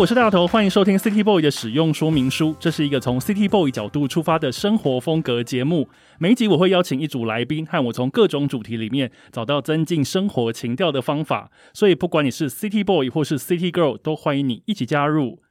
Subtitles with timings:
[0.00, 2.56] 我是大头，欢迎收听 City Boy 的使用说明书。
[2.58, 5.90] 这是一个从 City Boy 角度出发的生活风格节目。
[6.18, 11.50] 每一集我会邀请一组来宾，和我从各种主题里面找到增进生活情调的方法。
[11.74, 15.42] 所以，不管你是 City Boy 或是 City Girl，都欢迎你一起加入。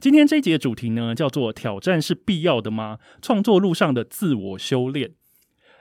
[0.00, 2.96] 今天这一集的主题呢，叫做“挑战是必要的吗？
[3.20, 5.10] 创作路上的自我修炼”。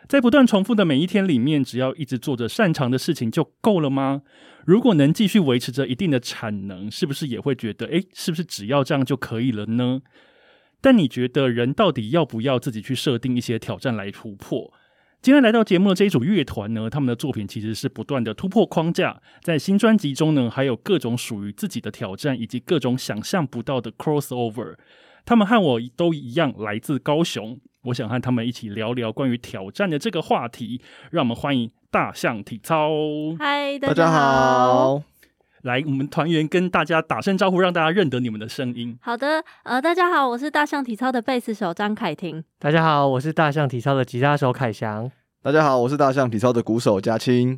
[0.07, 4.21] 在不断重复的每一天里面，只要一直做着擅长的事情就够了吗？
[4.65, 9.99] 如果能继续维持着一定的产能，是不是也会觉得，诶，是不是只要这样就可以了呢？
[10.79, 14.71] 但你觉得人到底要不要自己去设定一些挑战来突破？
[15.21, 24.75] 今天来到节目的这一组乐团呢，他们的作品其实是不断的突破框架，在新专辑中呢，还有各种属于自己的挑战，以及各种想象不到的 crossover。
[25.25, 27.59] 他们和我都一样来自高雄。
[27.87, 32.89] 我想和他们一起聊聊关于挑战的这个话题，让我们欢迎大象体操。
[33.39, 35.01] 嗨，大家好！
[35.61, 38.97] 来，我们团员跟大家打声招呼，让大家认得你们的声音。
[39.01, 42.43] 好的，呃，大家好，我是大象体操的贝斯手张凯婷。
[42.59, 45.09] 大家好，我是大象体操的吉他手凯翔。
[45.41, 47.57] 大家好，我是大象体操的鼓手嘉青。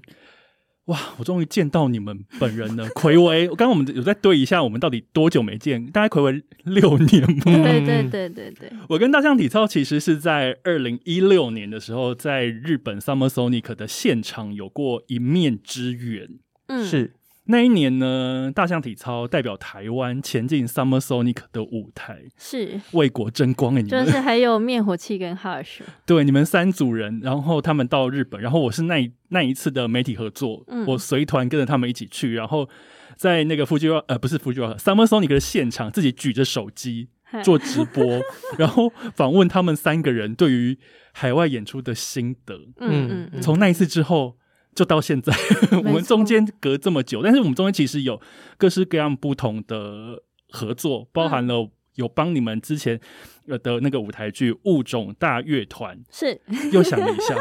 [0.90, 1.00] 哇！
[1.18, 3.48] 我终于见到你们本人了， 葵违。
[3.48, 5.86] 刚刚我们有在对一下，我们到底多久没见？
[5.88, 7.44] 大概葵违六年吗？
[7.46, 8.72] 对对对对对。
[8.90, 16.28] 我跟大象体操其实是在二零一六年的时候，在日本 Summer Sonic 的现场有过一面之缘。
[16.68, 17.14] 嗯，是。
[17.52, 23.76] 那一年呢，大象体操代表台湾前进 Summer Sonic 的舞台，是为国争光。
[23.76, 32.70] 哎，就是还有灭火器跟 Hush， 对，你们三组人，然后他们到日本，然后我是那一那一次的媒体合作，嗯、我随团跟着他们一起去，然后
[33.16, 37.10] 在那个 Fuji 呃不是 Fuji Summer Sonic 的现场，自己举着手机
[37.44, 38.22] 做直播，
[38.60, 40.78] 然后访问他们三个人对于
[41.14, 42.56] 海外演出的心得。
[42.78, 44.36] 嗯嗯，嗯，从那一次之后。
[44.76, 45.34] 就到现在，
[45.72, 48.22] 我们中间隔这么久，但是我们中间其实有
[48.58, 53.00] 各式各样不同的合作，包含了有帮你们之前
[53.46, 56.40] 的那个舞台剧《物种大乐团》，是。
[56.72, 57.36] 又想了一下，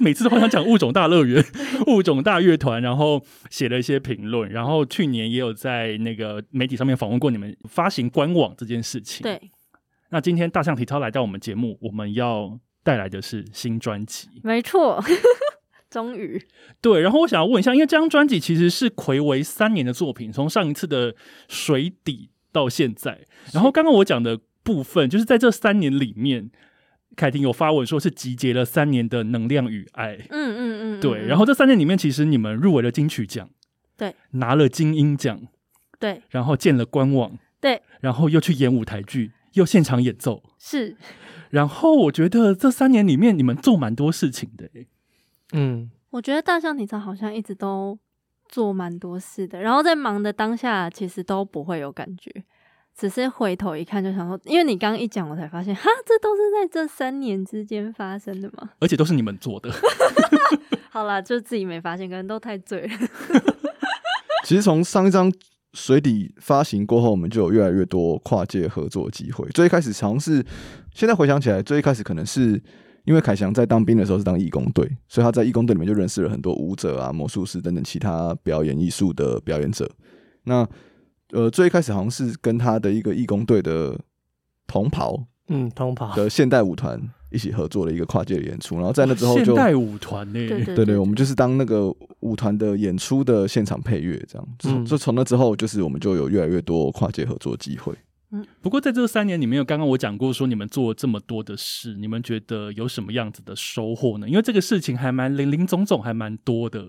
[0.00, 1.42] 每次都好想讲《物种大乐园》、
[1.92, 9.22] 《物种大乐团》，然后写了一些评论，然后去年也有在那个媒体上面访问过你们发行官网这件事情。
[9.22, 9.50] 对，
[10.08, 15.02] 那今天大象体操来到我们节目，我们要带来的是新专辑，没错。
[15.90, 16.40] 终于
[16.80, 21.14] 对，然后我想要问一下，因为这张专辑其实是魁违三年的作品，从上一次的
[21.48, 23.26] 水底到现在。
[23.52, 26.50] 然后刚刚我讲的部分，就是在这三年里面，
[27.16, 30.14] 凯婷有发文说是集结了三年的能量与爱。
[30.14, 31.26] 嗯嗯嗯，嗯，对。
[31.26, 33.50] 然后这三年里面，其实你们入围了金曲奖，
[33.96, 35.40] 对，拿了金音奖，
[35.98, 40.96] 对，然后建了官网，对，然后又去演舞台剧，又现场演奏，是。
[41.50, 44.70] 然后我觉得这三年里面，你们做蛮多事情的。
[45.52, 47.98] 嗯，我觉得大象体操好像一直都
[48.48, 52.30] 做蛮多事的，然后在忙的当下，其实都不会有感觉，
[52.96, 58.70] 只是回头一看就想说，因为你刚刚一讲，我才发现，哈，这都是在这三年之间发生的嘛？
[58.80, 59.70] 而且都是你们做的。
[60.90, 62.88] 好啦，就自己没发现，可能都太醉了。
[64.44, 65.32] 其实从上一张
[65.72, 69.48] 水底发行过后，我们就有越来越多跨界合作机会。
[69.50, 70.44] 最一开始尝试，
[70.92, 72.62] 现在回想起来，最一开始可能是。
[73.10, 79.90] 因为凯翔在当兵的时候是当义工队，所以他在义工队里面就认识了很多舞者啊、魔术师等等其他表演艺术的表演者。
[80.44, 80.64] 那
[81.32, 83.98] 呃，最一开始好像是跟他的一个义工队的
[84.68, 88.76] 同袍，嗯，同袍的现代舞团一起合作了一个跨界的演出。
[88.76, 94.48] 然后在那之后就现代舞团呢，对对，我们就是当那个舞团的演出的现场配乐，这样。
[94.66, 97.92] 嗯，就从那之后，就是我们就有越来越多跨界合作机会。
[98.32, 104.28] 嗯，不过在这三年里面，有刚刚我讲过说你们做了这么多的事，你们觉得有什么样子的收获呢？
[104.28, 106.86] 因为这个事情还蛮林林总总，还蛮多的。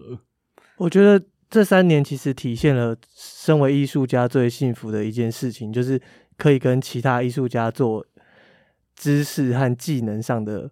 [0.77, 5.99] 我觉得这三年其实体现了身为艺术家最幸福的一件事情，就是
[6.37, 8.05] 可以跟其他艺术家做
[8.95, 10.71] 知识和技能上的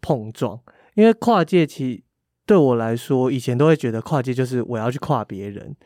[0.00, 0.58] 碰撞。
[0.94, 2.02] 因为跨界，其
[2.46, 5.76] 对我来说，以前都会觉得跨界就是我要去跨别人。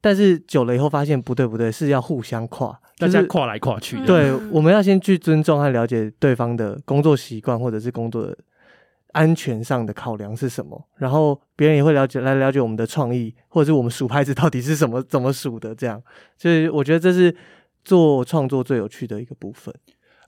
[0.00, 3.96] 但是久了以后发现不对不对，是要互相跨，大家跨来跨去。
[4.06, 8.38] 对，我们要先去尊重和了解对方的工作习惯，或者是工作的
[9.12, 16.00] 安全上的考量是什么，然后别人也会了解来了解我们的创意，或者是我们数拍子到底是什么，怎么数的，这样。
[16.38, 17.34] 所以我觉得这是
[17.84, 19.74] 做创作最有趣的一个部分。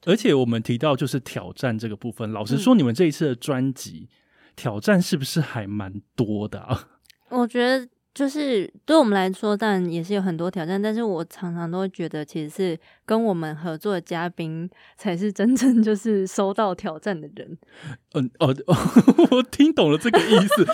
[0.04, 6.88] 而且我们提到就是挑战这个部分，老实说，你们这一次的专辑、嗯、挑战是不是还蛮多的啊？
[7.30, 7.86] 我觉得。
[8.12, 17.56] 就是对我们来说，当然也是有很多挑战，但是我常常都会觉得，其实是跟我们合作的嘉宾才是真正就是 收到挑战的人。
[18.14, 18.76] 嗯哦哦，
[19.30, 20.66] 我听懂了这个意思，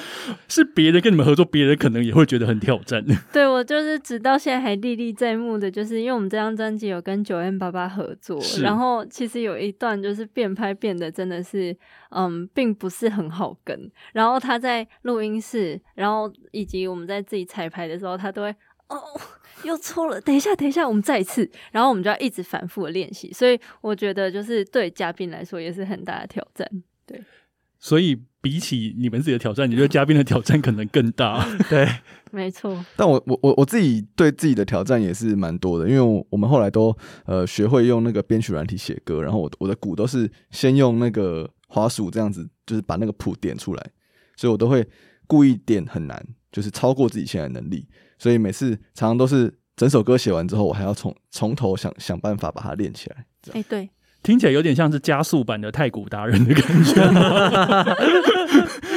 [0.48, 3.04] 是别人跟你们合作，别人可能也会觉得很挑战。
[3.30, 11.76] 对，我就是直到现在还历历在目的，就是因为我们这张专辑有跟九 M 八八合作，然后其实有一段就是变拍变得真的是，
[12.16, 13.90] 嗯，并不是很好跟。
[14.14, 18.48] 然后他在录音室，然后以及我们在自己彩排的时候，他都会
[18.88, 18.98] 哦，
[19.64, 23.30] 又错了，等一下，等一下，我们再一次，然后我们就要一直反复的练习。
[23.32, 26.66] 所以我觉得，就是对嘉宾来说也是很大的挑战。
[27.04, 27.22] 对，
[27.78, 31.46] 所以比起你们自己的挑战，你觉得嘉宾的挑战可能更大？
[31.68, 31.86] 对，
[32.32, 32.82] 没错。
[32.96, 36.96] 但我我我我自己对自己的挑战也是蛮多的，因为我们后来都
[37.26, 43.86] 呃学会用那个编曲软体写歌，然后我我的鼓都是先用那个滑鼠这样子，就是把那个谱点出来，
[44.34, 44.88] 所以我都会
[45.26, 47.86] 故意点很难，就是超过自己现在的能力，
[48.18, 53.26] 所以每次常常都是整首歌写完之后，我还要从从头想想办法把它练起来。
[53.48, 53.90] 哎、欸，对。
[54.22, 57.94] 听起来有点像是加速版的太古达人的感觉，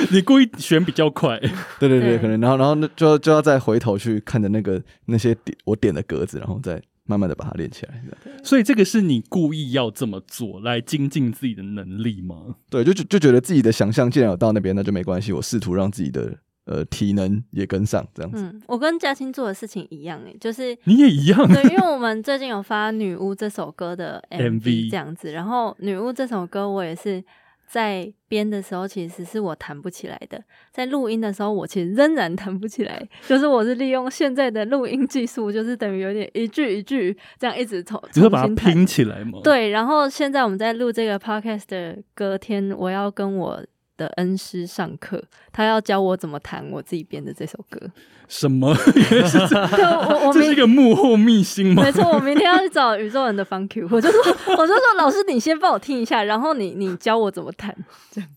[0.10, 1.38] 你故意选比较快，
[1.80, 8.02] 对对对，可能然后然后就就要再回头去看着那个那些点我点的格子，然后再慢慢的把它练起来。
[8.44, 12.56] 所以这个是你故意要这么做来精进自己的能力吗？
[12.70, 16.38] 对，就就就觉得自己的想象既然有到那边，那就没关系，我试图让自己的。
[16.66, 18.44] 呃，体能也跟上这样子。
[18.44, 21.48] 嗯，我跟嘉欣做的事情一样诶，就是你也一样。
[21.52, 27.24] 对，因为我们最近有发《女巫》这首歌的 MV 这样子，然后《女巫》这首歌我也是
[27.70, 33.08] 在编的时候，其实是我弹不起来的，在录音的时候，我其实仍然弹不起来。
[33.28, 39.40] 就是我是利用现在的录音技术，就是等于有点一句一句这样一直重，只是把它拼起来嘛？
[39.44, 43.64] 对，然后现在我们在录这个 podcast 的隔天，我要跟我。
[44.00, 47.92] 的恩师上课，他要教我怎么弹我自己编的这首歌。
[48.30, 48.74] 什么？
[48.96, 51.82] 原来是这我我这是一个幕后秘辛吗？
[51.84, 54.20] 没错，我明天要去找宇宙人的 Fun Q，我就说，
[54.56, 57.76] 我就说，老师，你先帮我听一下，然后你你教我怎么弹。
[58.12, 58.30] 这样。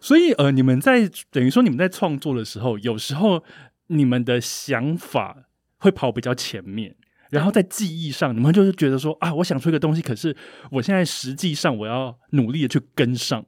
[0.00, 3.44] 所以呃，你们在等于说你们在创作的时候，有时候
[3.88, 5.36] 你们的想法
[5.78, 6.96] 会跑比较前面，
[7.30, 10.34] 然后在记忆上，你们就是觉得说啊，我想出一个东西，可是
[10.70, 13.44] 我现在实际上我要努力的去跟上。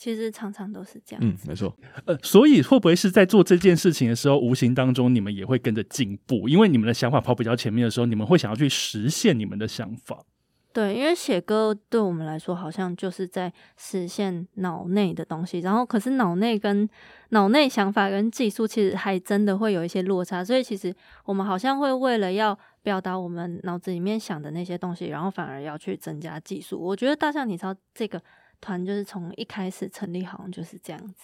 [0.00, 1.22] 其实常常都是这样。
[1.22, 1.76] 嗯，没错。
[2.06, 6.48] 呃，所以会不会是在做这件事情的时候，无形当中你们也会跟着进步？
[6.48, 10.24] 因为你们的想法跑比较前面的时候，你们会想要去实现你们的想法。
[10.72, 15.58] 对，因为写歌对我们来说，好像就是在实现脑内的东西。
[15.58, 16.88] 然后，可是脑内跟
[17.28, 20.42] 脑内想法跟技术，其实还真的会有一些落差。
[20.42, 20.94] 所以，其实
[21.26, 26.80] 我们好像会为了要表达我们脑子里面想的那些东西，然后反而要去增加技术。
[26.80, 28.22] 我觉得大象体操这个。
[28.60, 31.14] 团就是从一开始成立，好像就是这样子。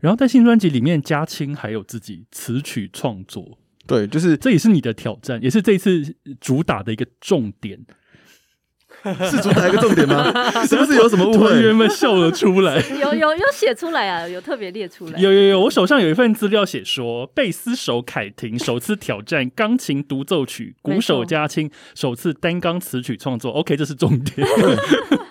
[0.00, 7.84] 然后在新专辑里面，嘉青还有自己词曲创作，对，就是这也是你的挑战，也是这一次主打的一个重点。
[9.30, 10.32] 是主打一个重点吗？
[10.66, 11.48] 是不是有什么误会？
[11.48, 12.82] 团员们笑了出来。
[13.00, 15.18] 有有有写出来啊，有特别列出来。
[15.18, 23.52] 有有有，我手上有一份资料写说，贝斯手凯婷首次挑战钢琴独奏曲，鼓手嘉青首次单钢词曲创作。
[23.52, 24.46] OK，这是重点。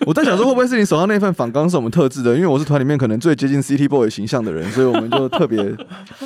[0.05, 2.35] 我在想说，会不会是你手上那份仿钢是我们特制的？
[2.35, 5.57] 因为我是团里面可能最接近 City Boy 形象的人，所以我们就特别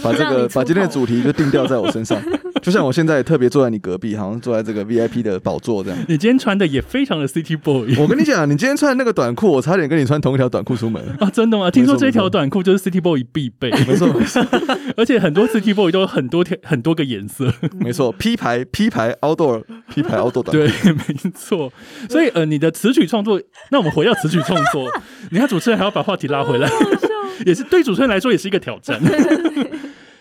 [0.01, 2.21] 把这个把今天的主题就定调在我身上。
[2.61, 5.99] 就像我现在也特别坐在你隔壁，好像坐在这个 VIP 的宝座这样。
[6.07, 7.95] 你今天穿的也非常的 City Boy。
[7.97, 11.29] 我跟你讲，你今天穿的那个短裤，我差点跟你穿同一条短裤出门啊！
[11.33, 11.71] 真的吗？
[11.71, 14.45] 听说这条短裤就是 City Boy 必备，没错没错。
[14.95, 18.11] 而且很多 City Boy 都有很多条很多个颜色，没错。
[18.19, 19.63] P 牌 P 牌 Outdoor
[19.93, 21.73] P 牌 Outdoor 短裤，对，没错。
[22.09, 24.87] 所以呃，你的词曲创作，那我们回到词曲创作，
[25.31, 26.69] 你看主持人还要把话题拉回来，
[27.45, 29.01] 也是对主持人来说也是一个挑战。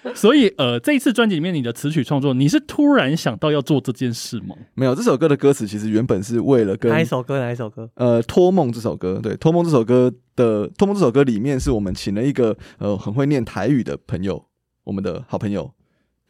[0.14, 4.56] 所以，呃，这一次专辑里面你的词曲创作，你是突然想到要做这件事吗？
[4.74, 7.38] 没有，这首歌的歌词其实原本是为了跟哪一首歌？
[7.38, 7.88] 哪一首歌？
[7.94, 14.44] 呃，托梦这首歌，对，托梦这首歌的托梦这首歌里面是我们请了一个呃很会念台语的朋友，
[14.84, 15.72] 我们的好朋友。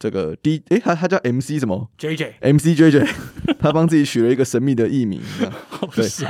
[0.03, 3.07] 这个 D 诶，他他叫 MC 什么？JJ，MC JJ，
[3.57, 5.21] 他帮自己取了一个神秘的艺名，
[5.95, 6.27] 对，神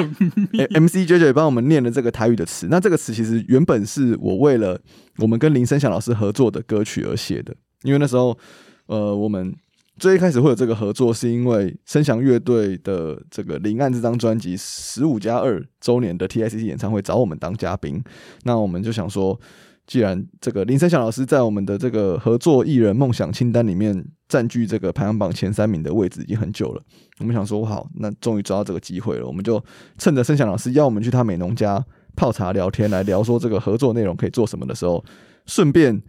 [0.51, 0.59] 秘。
[0.79, 2.67] MC JJ 帮我们念了这个台语的词。
[2.69, 4.79] 那这个词其实原本是我为了
[5.17, 8.37] 我们跟林生祥老师合作的歌曲而写的，因为那时候
[8.85, 9.51] 呃，我们
[9.97, 18.03] 最一开始会有这个合作，是因为生祥乐队的这个《林岸》这张专辑十五加二周年的 TICC 演唱会找我们当嘉宾，
[18.43, 19.39] 那我们就想说。
[19.85, 26.81] 既然这个林生祥老师在我们的这个合作艺人梦想清单里面占据这个排行榜前三名的位置已经很久了，
[27.19, 29.61] 我们想说好，那终于抓到这个机会了，我们就
[29.97, 31.83] 趁着生祥老师邀我们去他美农家
[32.15, 35.03] 泡茶聊天，来聊说这个合作内容可以做什么的时候，
[35.45, 36.01] 顺便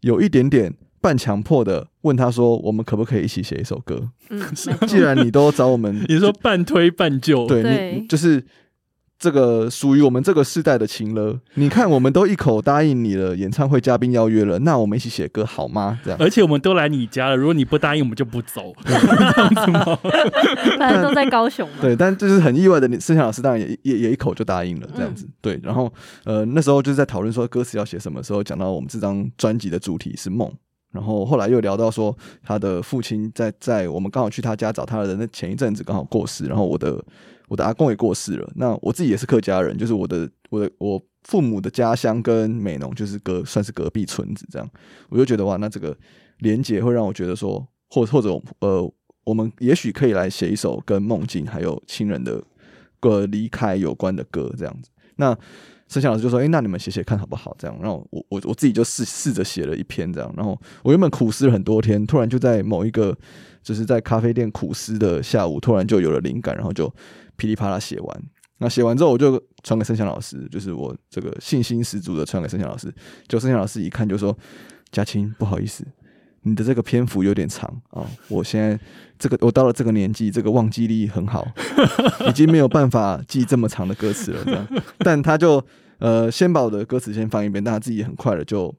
[0.00, 4.40] 有一点点半强迫的问他说：“我们可不可以一起写一首歌？”嗯，
[4.88, 8.46] 既然你都找我们， 你说半推半就，对对你 就是。
[9.20, 11.38] 这个属于我们这个世代的情了。
[11.54, 16.00] 你看，我们都一口答应你了，演唱会嘉宾邀约了，那我们一起写歌好吗？
[16.02, 19.84] 这样，而且我们都来你家了，如果你不答应，我们就不走，这样子吗？
[20.78, 21.74] 反正都在高雄嘛。
[21.82, 25.26] 对，但就是很意外的，你盛祥老师当然也也也一口就答应了，这样子。
[25.26, 25.92] 嗯、对，然后
[26.24, 30.50] 呃那时候就是在讨论说歌词要写什么时候，讲到我们这张专辑的主题是梦，
[30.92, 37.04] 然后后来又聊到说他的父亲在在我们刚好去他家找他的那前一阵子刚好过世，然后我的。
[37.50, 44.70] 我的阿公也过世了，那我自己也是客家人，就是我的我的我父母的家乡跟美浓就是隔算是隔壁村子这样，
[45.08, 45.96] 我就觉得哇，那这个
[46.38, 52.40] 连结会让我觉得说，或或者呃，我们也许可以来写一首跟梦境还有亲人的
[53.00, 54.88] 个离开有关的歌这样子。
[55.16, 55.36] 那
[55.88, 63.12] 盛祥老师就说：“诶、那你们写写看好不好？”这样，然后我我我自己就试试着写了一篇这样，然后我原本苦思了很多天，突然就在某一个
[63.60, 66.88] 就是在咖啡店苦思的下午，突然就有了灵感，然后就。
[67.40, 68.22] 噼里啪啦写完，
[68.58, 72.92] 那写完之后我就传给盛祥老师，就是我这个信心十足的传给盛祥老师。
[73.26, 74.36] 就盛祥老师一看就说
[74.92, 75.82] ：“嘉青，不好意思，
[76.42, 78.78] 你的这个篇幅有点长啊、哦，我现在
[79.18, 81.48] 这个我到了这个年纪，这个忘记力很好，
[82.28, 84.44] 已经没有办法记这么长的歌词了。
[84.44, 84.68] 这样，
[84.98, 85.64] 但他就
[85.96, 88.74] 呃先把我的歌词先放一遍，但他自己很快的就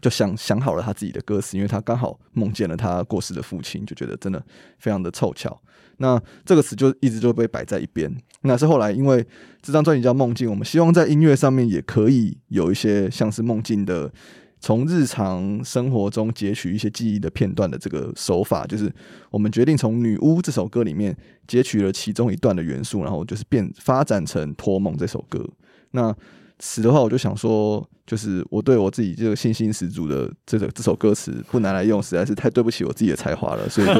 [0.00, 4.44] 就想想好了他自己的歌词，因为他刚好梦见了他过世的父亲，就觉得真的
[4.80, 5.56] 非常的凑巧。”
[5.98, 8.14] 那这个词就一直就被摆在一边。
[8.42, 9.26] 那是后来因为
[9.62, 14.12] 这张专辑叫《梦境》，我们希望在音乐上面也可以有一些像是梦境的，
[14.60, 18.92] 从日常生活中截取一些记忆的片段的这个手法，就是
[19.30, 25.48] 我们决定从《女巫》这首歌里面截取了其中一段的元素，然后就是变发展成《托梦》这首歌。
[25.92, 26.14] 那
[26.58, 33.94] 词的话，我就想说，就是我对我自己这个信心十足的这个这首歌词不拿来用，实在是太对不起我自己的才华了，所以就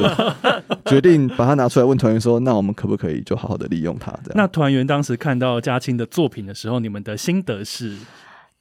[0.89, 4.33] 决定把它拿出来问团员说：“那我们可不可以就好好的利用它？”这样。
[4.35, 7.97] 那团员当时看到嘉青的作品的时候，你们的心得是？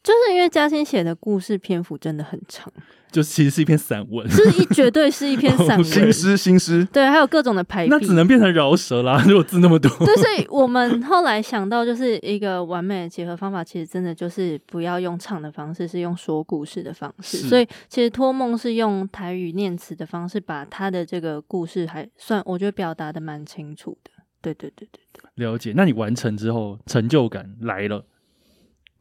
[0.05, 2.73] 就是因为嘉欣写的故事篇幅真的很长。
[3.11, 9.23] 就其实是一篇散文，是一绝对是一篇 散文，新诗新诗，对，还有各种的排比，那只能变成饶舌啦。
[9.25, 17.37] 如果字那么多，对，所以我们后来想到，就是一个完美的结合方法，其实真的就是不要用唱的方式，是用说故事的方式。
[17.49, 24.11] 所以其实托梦是用台语念词的方式，把他的这个故事还算，我觉得表达的蛮清楚的。
[24.43, 25.73] 对对对对对，了解。
[25.77, 28.05] 那你完成之后，成就感来了。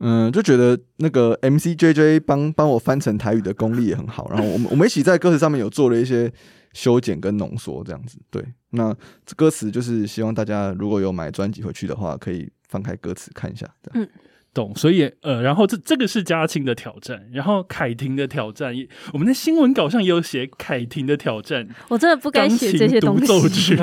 [0.06, 6.30] 嗯，就觉得那个 MC JJ 帮帮我翻成台语的功力也很好，然后我们我们一起在歌词上面有做了一些
[6.74, 8.18] 修剪跟浓缩，这样子。
[8.30, 8.94] 对，那
[9.26, 13.66] 这歌词就是希望大家如果有买专辑回去的话，可以翻开歌词看一下。
[13.94, 14.06] 嗯，
[14.54, 14.76] 懂。
[14.76, 18.76] 所以呃，然后这这个是嘉庆的挑战，然后凯婷的挑战，
[19.14, 21.66] 我们的新闻稿上也有写凯婷的挑战。
[21.88, 23.78] 我真的不敢写这些东西。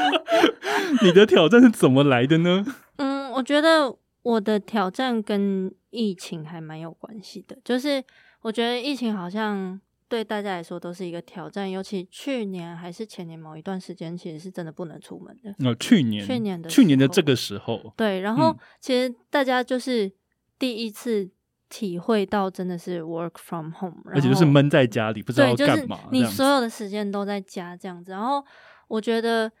[1.04, 2.64] 你的挑战是怎么来的呢？
[2.96, 3.96] 嗯，我觉得。
[4.26, 8.02] 我的挑战跟疫情还蛮有关系的，就是
[8.42, 15.54] 我觉得疫情好像对大家来说都是一个挑战，尤其去年还是前年某一段时间，其实是真的不能出门的。
[15.64, 20.10] 哦，去年，去年的去年的这个时候，对，然后其实大家就是
[20.58, 21.30] 第一次
[21.68, 28.10] 体会到真的是 work from home，而且就是闷在家里，不知道干嘛，就是你所有的时间都在家这样子。
[28.10, 28.44] 然后
[28.88, 29.52] 我觉得。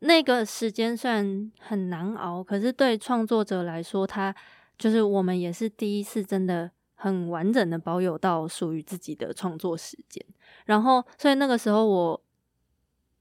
[0.00, 4.34] 那个时间虽然很难熬，可是对创作者来说，他
[4.76, 10.24] 就是我们也是第一次真的很完整的保有到属于自己的创作时间。
[10.66, 12.22] 然后，所以那个时候我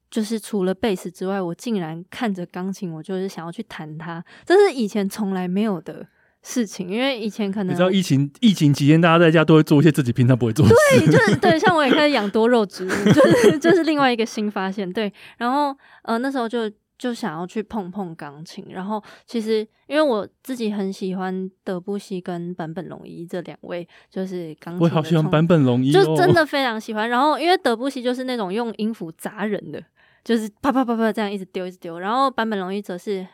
[0.10, 6.08] 就是除了贝斯之外，我竟然看着钢琴，我就是想要去弹它，这是以前从来没有的
[6.44, 6.88] 事情。
[6.88, 11.00] 因为以前可能你知道疫情疫情期间，大家在家都会做一些自己平常不会做的事。
[11.00, 14.92] 对，就是对，像我也开始养多肉植物，就是就是另外一个新发现。
[14.94, 24.84] 对，然后呃那时候就就想要去碰碰钢琴，然后其实因为我自己很喜欢德布西跟坂本龙一这两位，就是钢琴。
[24.84, 27.10] 我好喜欢坂本龙一，就真的非常喜欢。
[27.10, 29.84] 然后因为德布西就是那种用音符砸人的，
[30.24, 33.28] 就是啪啪啪啪这样一直丢一直丢，然后坂本龙一则是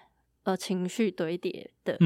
[0.43, 1.97] 呃情绪堆叠的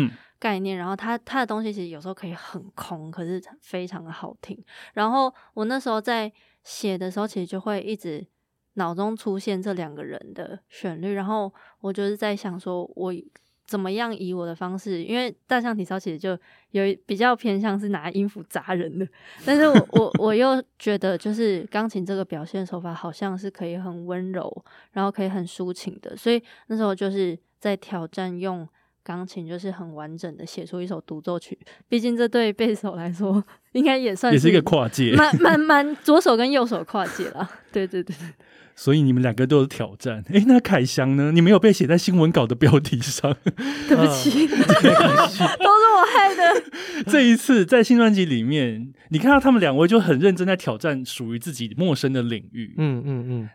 [0.44, 4.62] 概念，然后他他的东西其实有时候可以很空，可是非常的好听。
[4.94, 6.32] 然后我那时候在
[6.64, 8.28] 写的时候，其实就会一直。
[8.76, 13.14] 脑中出现这两个人的旋律，然后我就是在想说，我
[13.68, 16.32] 怎么样以我的方式，因为大象体操其实就
[16.72, 19.08] 有比较偏向是拿音符砸人的，
[19.46, 28.68] 但是我我我又觉得就是钢琴这个表现手法好像是可以很温柔，然后可以很抒情的，所以那时候就是在挑战用
[29.04, 31.58] 钢琴就是很完整的写出一首独奏曲。
[31.88, 33.44] 毕竟这对贝手来说，
[33.74, 37.50] 应该也算是也是一个跨界，蛮蛮蛮左手跟右手跨界了。
[37.72, 38.16] 对对对。
[38.76, 40.24] 所以你们两个都有挑战。
[40.30, 41.32] 哎、欸，那凯翔呢？
[41.32, 43.32] 你没有被写在新闻稿的标题上，
[43.88, 44.64] 对不起， 都是
[45.94, 46.64] 我害的。
[47.06, 52.74] 这一次在新专辑里面，你看到他们两位就很认真在挑战属于自己陌生的领域。
[52.80, 53.50] 嗯嗯嗯，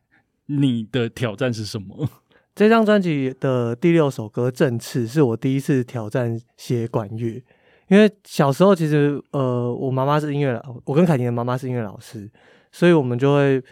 [0.47, 2.09] 你的挑战是什么？
[2.59, 7.41] 这张专辑的第六首歌《振翅》是我第一次挑战写管乐，
[7.87, 12.29] 因为小时候其实呃，我妈妈是音乐老，我跟凯婷的妈妈是音乐老师，
[12.73, 13.63] 所以我们就会。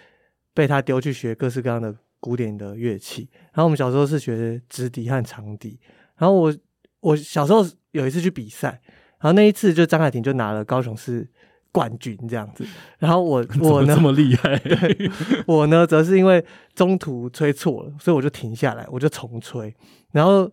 [0.54, 5.78] 被他丢去学各式各样的古典的乐器，然后我们小时候是学直笛和长笛，
[6.16, 6.54] 然后我
[7.00, 8.80] 我小时候有一次去比赛，
[9.20, 11.28] 然后那一次就张凯婷就拿了高雄市
[11.76, 12.64] 冠军这样子，
[12.98, 15.10] 然后我 我呢这么厉害， 对，
[15.44, 16.42] 我呢则是因为
[16.74, 19.74] 中途吹错了，所以我就停下来，我就重吹，
[20.12, 20.50] 然后。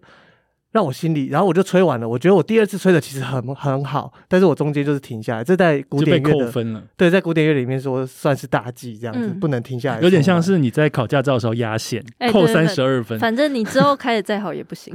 [0.74, 2.10] 让我心里，然后我就吹完了。
[2.10, 5.44] 我觉得我第二次吹的其实很很好，但是我中间就是停下来。
[5.44, 6.82] 这在古典乐的扣分了。
[6.98, 10.02] 对，在古典乐里面说算是大忌，这样子、嗯、不能停下来。
[10.02, 13.20] 有点像是你在考驾照的时候压线，欸、扣三十二分。
[13.20, 14.92] 反正你之后开的再好也不行。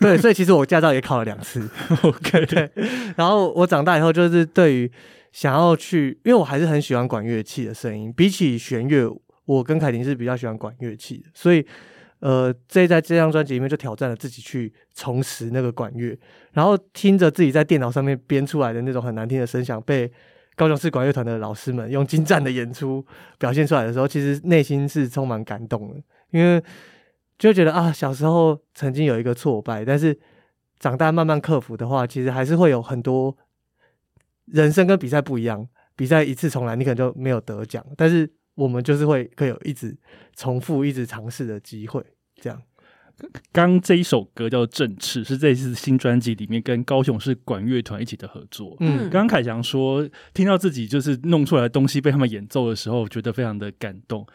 [0.00, 1.68] 对，所以其实我驾照也考了两次。
[2.02, 2.70] OK，对。
[3.16, 4.88] 然后我长大以后就是对于
[5.32, 9.08] 想要去，因为我还是很喜欢管乐器的声音，比起弦乐，
[9.44, 11.66] 我跟凯婷是比较喜欢管乐器的，所以。
[12.20, 16.18] 呃，这在这张专辑里面就挑战了自己去重拾那个管乐，
[16.50, 20.10] 然后听着自己在电脑上面编出来的那种很难听的声响，被
[20.56, 23.06] 高雄市管乐团的老师们用精湛的演出
[23.38, 26.60] 表现出来的时候，其实内心是充满感动的，因为
[27.38, 30.18] 就觉得啊，小时候曾经有一个挫败，但是
[30.80, 33.36] 长大慢慢克服的话，其实还是会有很多
[34.52, 38.30] 人生跟比赛不一样，比赛一次重来，你可能就没有得奖，但是。
[38.58, 39.96] 我们就是会可以有一直
[40.34, 42.04] 重复、一直尝试的机会，
[42.42, 42.60] 这样。
[43.52, 48.76] 刚这一首歌叫《振翅》，是这次新专辑里面跟高雄市管乐团一起的合作。
[48.80, 54.26] 嗯，刚刚凯翔说，听到自己就是弄出来的东西被他们演奏的时候，觉得非常的感动。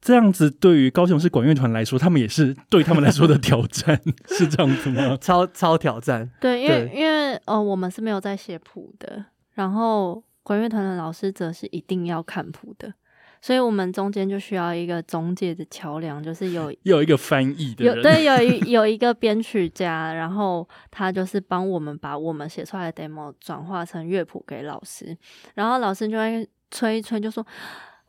[0.00, 5.18] 这样子对于高雄市管乐团来说，他们也是对他们来说的挑战， 是这样子吗？
[5.20, 6.30] 超超挑战。
[6.40, 9.26] 对，因为因为呃，我们是没有在写谱的，
[9.56, 12.94] 然后管乐团的老师则是一定要看谱的。
[13.42, 25.16] 所以我们中间就需要一个中介的桥梁，就是有 有一个翻译的人，有对， 有一有一个编曲家，然后他就是帮我们把我们写出来的 demo 转化成乐谱给老师，
[25.54, 27.46] 然后老师就会吹一吹，就说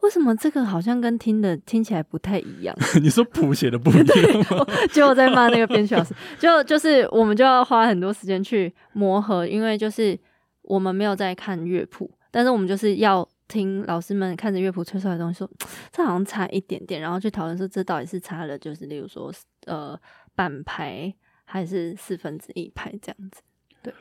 [0.02, 2.76] 为什么这个好像跟听的听起来不太一样？
[3.04, 4.66] 你说谱写的不一样吗？
[4.92, 10.18] 结果在骂那个编曲老师，就就是我们就要花很多时间去磨合，因为就是
[10.68, 13.28] 我们没有在看乐谱，但是我们就是要。
[13.50, 19.34] 听老师们看着乐谱吹出来的东西说，说 这好像差一点点，然后去讨论说这到底是差了，就是例如说
[19.68, 19.98] 呃
[20.36, 21.14] 半拍
[21.46, 23.42] 还是四分之一拍这样子。
[23.82, 23.94] 对，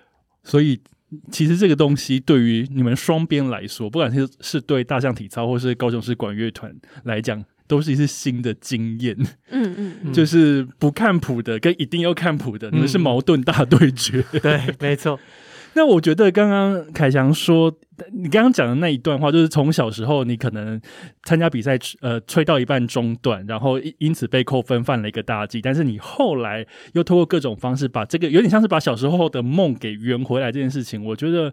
[0.43, 0.81] 所以
[1.31, 6.75] 其实这个东西对于你们双边来说，不管是是对大象体操或是高雄市管乐团
[7.05, 9.17] 来讲，都是一次新的经验。
[9.51, 14.25] 嗯嗯，嗯， 就是不看谱的跟一定要看谱的，你们是矛盾大对决。
[14.33, 15.21] 嗯、 对，没错。
[15.77, 17.71] 那我觉得刚刚凯翔说，
[18.15, 20.81] 你刚刚讲的那一段话，就是从小时候你可能
[21.25, 25.61] 参加比赛，呃，吹到一半中断，然后因此被扣分，犯了一个大忌。
[25.61, 31.53] 但是你后来又通过各种方式，把这个有点像是把小时候的梦给圆回来这件事情，我觉得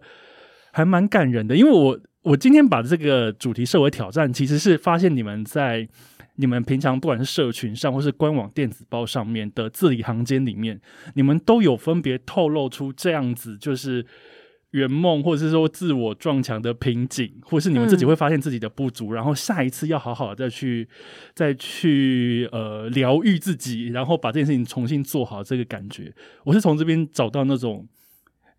[0.72, 1.54] 还蛮感人的。
[1.54, 5.86] 因为我我今天把这个主题设为挑战，其实是发现你们在。
[6.36, 10.80] 你们平常不管是社群上或是官网电子报上面的字里行间里面，
[11.14, 14.04] 你们都有分别透露出这样子，就是
[14.72, 20.88] 圆梦或者是说自我撞墙的瓶颈，或是你们自己会发现自己的不足，嗯、然后下一次要好好的再去
[21.34, 26.12] 再去呃疗愈自己，然后把这件事情重新做好这个感觉。
[26.42, 27.86] 我是从这边找到那种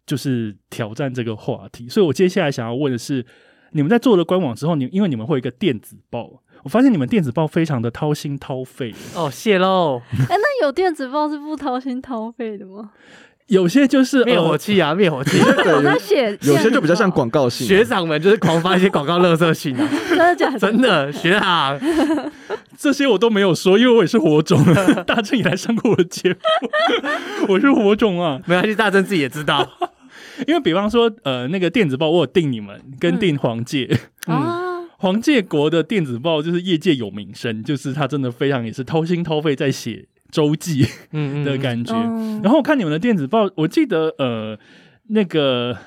[0.06, 3.26] 就是挑战这个话题，所以我接下来想要问的是，
[3.74, 6.42] 你们在做了官网之后，你因为你们会有一个电子报。
[6.66, 10.02] 我发现你们电子报非常的掏心掏肺哦，谢喽。
[10.28, 12.90] 哎、欸，那有电子报是不掏心掏肺的吗？
[13.46, 15.38] 有些就是灭火器啊， 灭火器。
[15.40, 17.68] 我在写，有 些就比较像广告信。
[17.68, 20.58] 学长们就是狂发一些广告垃圾信啊，真的假的？
[20.58, 21.80] 真的，学长，
[22.76, 24.66] 这些我都没有说，因为我也是火种。
[25.06, 26.38] 大正也来上过我的节目，
[27.48, 29.70] 我是火种啊，没关系，大正自己也知道。
[30.48, 33.88] 因为比方说，呃，那个电子报我有订你们，跟订黄介，
[34.28, 34.65] 嗯。
[34.98, 40.88] 嗯黄介国的电子报就是业界有名声，就是他真的非常也是掏心掏肺在写周记
[41.44, 41.94] 的感觉。
[41.94, 44.58] 嗯嗯、然后我看你们的电子报，我记得呃
[45.10, 45.78] 那个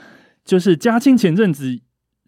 [0.45, 1.81] 就是嘉庆前阵子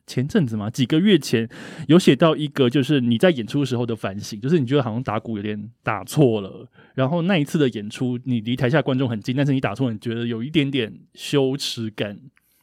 [0.07, 1.49] 前阵子嘛，几个月前
[1.87, 12.19] 有写到一个，就是你在演出时候的反省，就是你觉得好像打鼓有点打错了，然后那一次的演出，你离台下观众很近，但是你打错，你觉得有一点点羞耻感，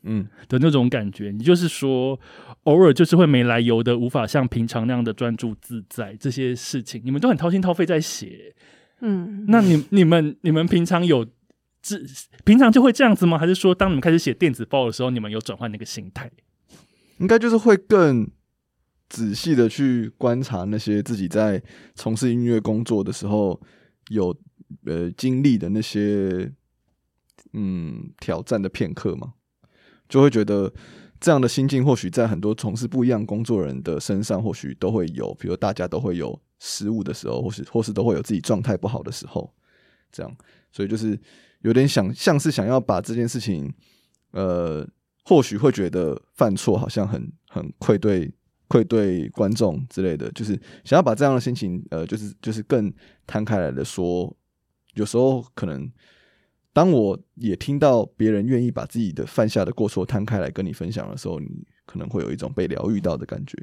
[0.07, 1.29] 嗯的那种感觉。
[1.29, 2.19] 嗯、你就是说，
[2.63, 8.55] 偶尔就是会没来由的，无法像平常那样的专注自在，这些事情你们都很掏心掏肺在写，
[9.01, 11.25] 嗯，那你你们你们平常有
[11.81, 11.99] 这
[12.43, 13.37] 平常就会这样子吗？
[13.37, 16.31] 还是说，当你们开始写电子报的时候，你们有转换那个心态？
[17.19, 18.29] 应该就是会更
[19.09, 21.61] 仔细的去观察那些自己在
[21.95, 23.59] 从事音乐工作的时候
[24.09, 24.35] 有
[24.85, 26.51] 呃经历的那些
[27.53, 29.33] 嗯挑战的片刻嘛，
[30.07, 30.71] 就会觉得
[31.19, 39.53] 这样的心境或许在很多从事不一样工作人的身上或许都会有，比如大家都会有失误的时候，或是或是都会有自己状态不好的时候，
[40.11, 40.37] 这样，
[40.71, 41.19] 所以就是
[41.61, 43.73] 有点想像是想要把这件事情
[44.31, 44.87] 呃。
[45.29, 48.33] 或许会觉得犯错好像很很愧对
[48.69, 52.89] 愧对观众之类的，就是想要把这样的心情，呃，就是就是更
[53.25, 54.33] 摊开来的说。
[54.93, 55.91] 有时候可能，
[56.77, 61.47] 当我也听到别人愿意把自己的犯下的过错摊开来跟你分享的时候，你
[61.87, 63.57] 可能会有一种被疗愈到的感觉。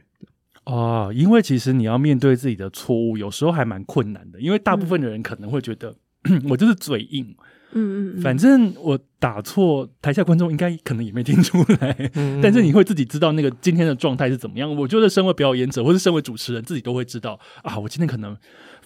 [0.64, 5.94] 哦，因为其实你要面对自己的错误，有时候还蛮困难的，因为大部分的人可能会觉得、
[6.28, 7.36] 嗯、 我就是嘴硬。
[7.76, 14.72] 嗯嗯，反正我打错，台下观众应该可能也没听出来， 但是你会自己知道那个今天的状态是怎么样。
[14.76, 18.36] 我觉得身为表演者或是身为主持人，自己都会知道啊，我今天可能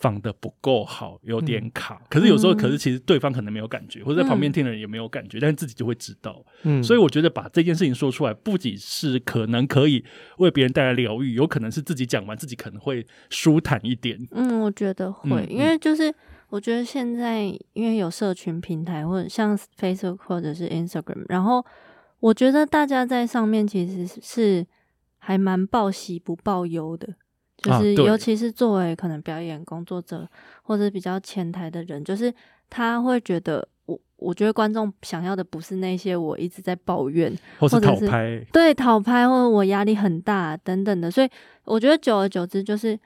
[0.01, 1.97] 放的不够好，有点卡。
[1.97, 6.45] 嗯、可是有时候，可是其实对方可能没有感觉，或者在旁边听的人也没有感觉，嗯、但是自己就会知道。
[6.63, 10.05] 嗯，所以我觉得把这件事情说出来，不仅是可能可以
[10.39, 14.19] 为别人带来疗愈，有可能是自己讲完自己可能会舒坦一点。
[14.31, 16.15] 嗯，我觉得会，嗯、因为就是。
[16.51, 17.43] 我觉得现在
[17.75, 21.63] 因为有社群平台，或者像 Facebook 或者是 Instagram，然后
[22.21, 24.67] 我觉得大家在上面其实是
[25.19, 27.07] 还蛮报喜不报忧的，
[27.59, 30.29] 就是尤其是作为可能表演工作者
[30.63, 32.33] 或者比较前台的人，就是
[32.71, 41.29] 他会觉得我我觉得观众想要的不是那些我一直在抱怨或者是讨拍，对讨拍或者我压力很大等等的，所以
[41.65, 42.99] 我觉得久而久之，就是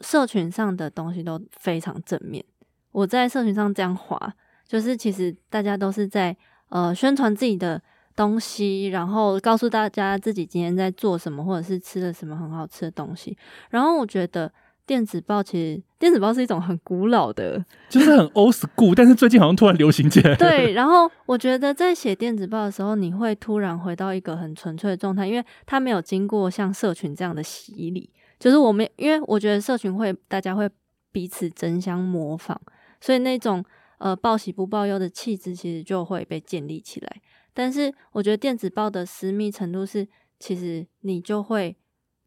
[0.00, 2.44] 社群上的东西都非常正面。
[2.92, 4.34] 我在社群上这样滑，
[4.66, 6.36] 就是其实大家都是在
[6.68, 7.82] 呃宣传自己的
[8.16, 13.36] 东西，然后告诉大家自己今天在做什么，或者是吃了什么很好吃的东西。
[13.70, 14.50] 然后我觉得
[14.86, 20.34] 电子报其实电子报是一种很古老的，就是很 old school，但是最近好像突然流行起来。
[20.36, 28.10] 对，然后我觉得在写电子报的时候，你会突然回到一个很纯粹的状态，因为它没有经过像社群这样的洗礼。
[28.38, 30.68] 就是我们，因为我觉得社群会大家会
[31.10, 32.60] 彼此争相模仿。
[33.00, 33.64] 所以那种
[33.98, 37.16] 呃报喜不报忧的气质，其实就会被建立起来。
[37.56, 40.06] 但是我觉得电子报的私密程度是，
[40.38, 41.74] 其实你就会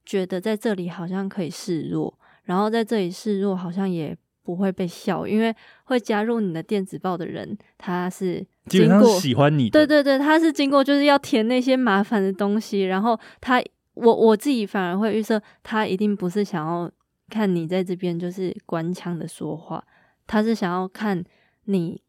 [0.03, 13.63] 觉得在这里好像可以示弱，然后在这里示弱好像也不会被笑，因为会加入你的电子报的人，他是经过喜欢你的，对对对，他是经过就是要填那些麻烦的东西，然后他
[13.93, 16.91] 我我自己反而会预设，他一定不是想要
[17.29, 19.85] 看你在这边就是官腔的说话。
[20.25, 21.23] 他是想要看
[21.65, 22.01] 你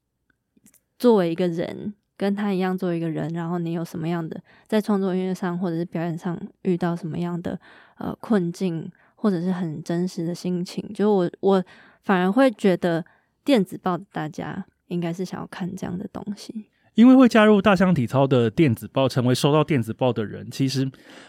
[0.98, 7.58] 作为一个人，跟他一样做一个人，然后你有什么样的在创作音乐上或者是表演上遇到什么样的
[7.96, 10.86] 呃困境，或者是很真实的心情。
[10.92, 11.64] 就我我
[12.02, 13.02] 反而会觉得
[13.42, 16.66] 电子报的大家应该是想要看这样的东西。
[17.00, 20.86] 因为会加入大象体操的电子报，成为收到电子报的人，其实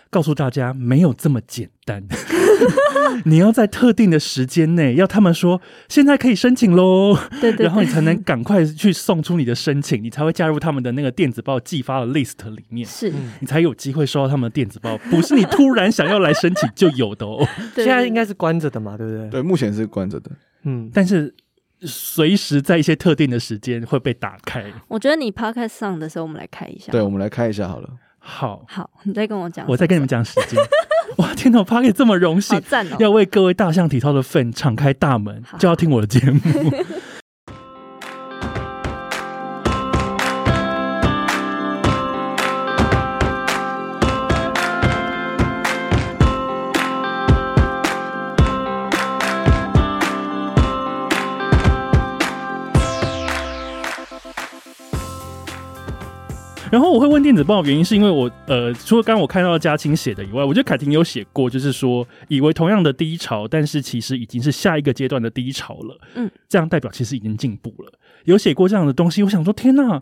[0.09, 2.03] 告诉大家没有这么简单。
[3.23, 17.47] 你要在特定的时间内，要他们说现在可以申请喽，对对对，然后你才能赶快去送出你的申请，你才会加入他们的那个电子报寄发的 list 里面，是你才有机会收到他们的电子报，不是你突然想要来申请就有的哦。
[17.75, 19.29] 现在应该是关着的嘛，对不对？
[19.29, 20.29] 对，目前是关着的。
[20.63, 21.33] 嗯，但是。
[21.83, 24.63] 随时在一些特定的时间会被打开。
[24.87, 26.91] 我觉得你 podcast 上的时候，我们来开一下。
[26.91, 27.89] 对，我们来开一下好了。
[28.19, 30.59] 好，好，你再跟我讲，我再跟你们讲时间。
[31.17, 32.95] 哇，天哪，podcast 这么荣幸，好赞哦！
[32.99, 36.39] 要为各位大象体操的粉敞开大门，就要听我的节目。
[56.71, 65.99] 然后我会问电子报的原因，是因为我呃，除了刚刚我看到嘉青写的以外，我觉得凯婷有写过，就是说以为同样的低潮，但是其实已经是下一个阶段的低潮了。
[66.15, 67.91] 嗯，这样代表其实已经进步了。
[68.23, 70.01] 有写过这样的东西，我想说天哪，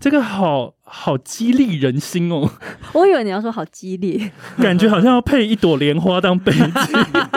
[0.00, 2.50] 这个好好激励人心哦。
[2.94, 6.66] 我以为你要说好激烈，感觉好像要配一朵莲花当背景，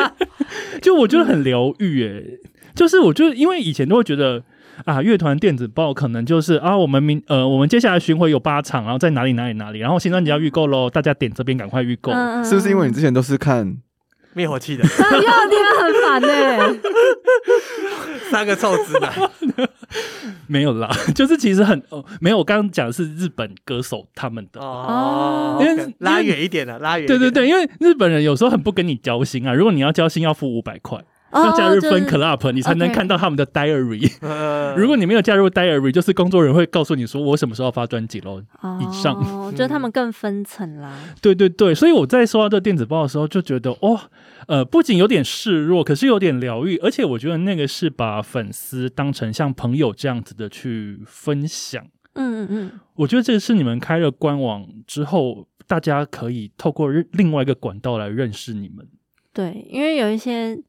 [0.82, 2.40] 就我觉得很疗愈诶。
[2.74, 4.44] 就是我觉得，因为以前都会觉得
[4.86, 13.78] 啊，乐团电子报可能就是啊，我们明呃，我们接下来巡回有八场，然后在哪里哪里哪里，然后新专辑要预购喽，大家点这边赶快预购，嗯、是不是因为你之前都是看
[14.34, 14.84] 灭火器的？
[14.88, 16.80] 哎呀，你们很烦呢，
[18.32, 19.12] 三个臭直男。
[20.48, 27.08] 没有啦，就是其实很哦，没有，我刚刚讲的是日本歌手他们的哦，因为拉远一点的，拉远。
[27.08, 30.98] 对对对，因为日本人有时候很不跟你交心啊，如果你要交心，要付五百块。
[31.34, 34.12] 要加入 Fan Club，你才能看到他们的 Diary。
[34.76, 38.42] 如果你没有加入 Diary，就是工作人员会告诉你说我什么时候发专辑喽。
[38.42, 39.16] 以上，
[39.46, 40.94] 我觉得他们更分层啦。
[41.22, 44.00] 对对对，所以我在收到这电子报的时候，就觉得哦，
[44.48, 51.84] 呃，不仅有点示弱，可是有点疗愈，而且我觉得那个是把粉丝当成像朋友这样子的去分享。
[52.14, 58.86] 嗯嗯嗯，我觉得这是你们开了官网之后，大家可以透过另外一个管道来认识你们。
[59.34, 60.60] 对，因为有一些。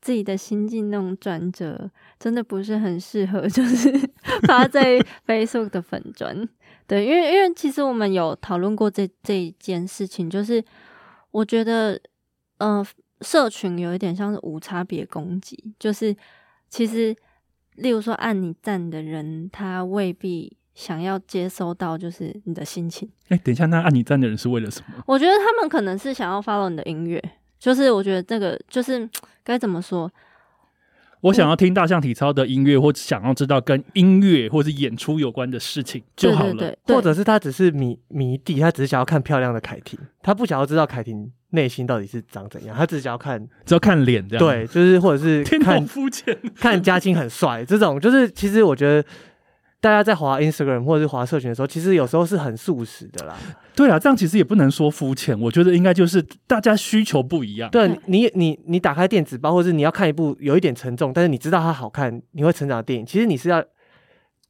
[0.00, 3.90] 自己的心境那种转折，真的不是很适合， 就是
[4.48, 6.48] 发在 Facebook 的粉砖。
[6.86, 10.64] 对，因为因为其实我们有讨论过这这一件事情，就是
[11.30, 12.00] 我觉得，
[12.58, 12.84] 呃，
[13.20, 16.16] 社群有一点像是无差别攻击，就是
[16.68, 17.14] 其实，
[17.76, 23.08] 例如说按你赞的人，他未必想要接收到就是你的心情。
[23.28, 25.04] 哎、欸，等一下，那按你赞的人是为了什么？
[25.06, 27.22] 我觉得他们可能是想要 follow 你的音乐。
[27.60, 29.08] 就是我觉得这个就是
[29.44, 30.10] 该怎么说？
[31.20, 36.54] 我想要听大象体操的音乐，或者想要知道跟音乐或者演出有关的事情就好了。
[36.54, 44.44] 对对对，或者是他只是迷迷弟，他只是想要看漂亮的凯婷，他不想要知道凯婷内心到底是长怎样，他只想要看，只要看脸这样。
[44.44, 49.06] 对，就是或者是看肤浅，看嘉欣很帅这种，就是其实我觉得。
[49.80, 53.34] 大家在滑 Instagram 或者是滑社群的时候，其实有时候是很速食的啦。
[53.74, 57.70] 对啊，这样其实也不能说肤浅，我觉得应该就是大家需求不一样。
[57.70, 63.64] 对，你你你打开电子包，或者是你要看一部有一点沉重，但是你知道它好看，你会成长的电影，其实你是要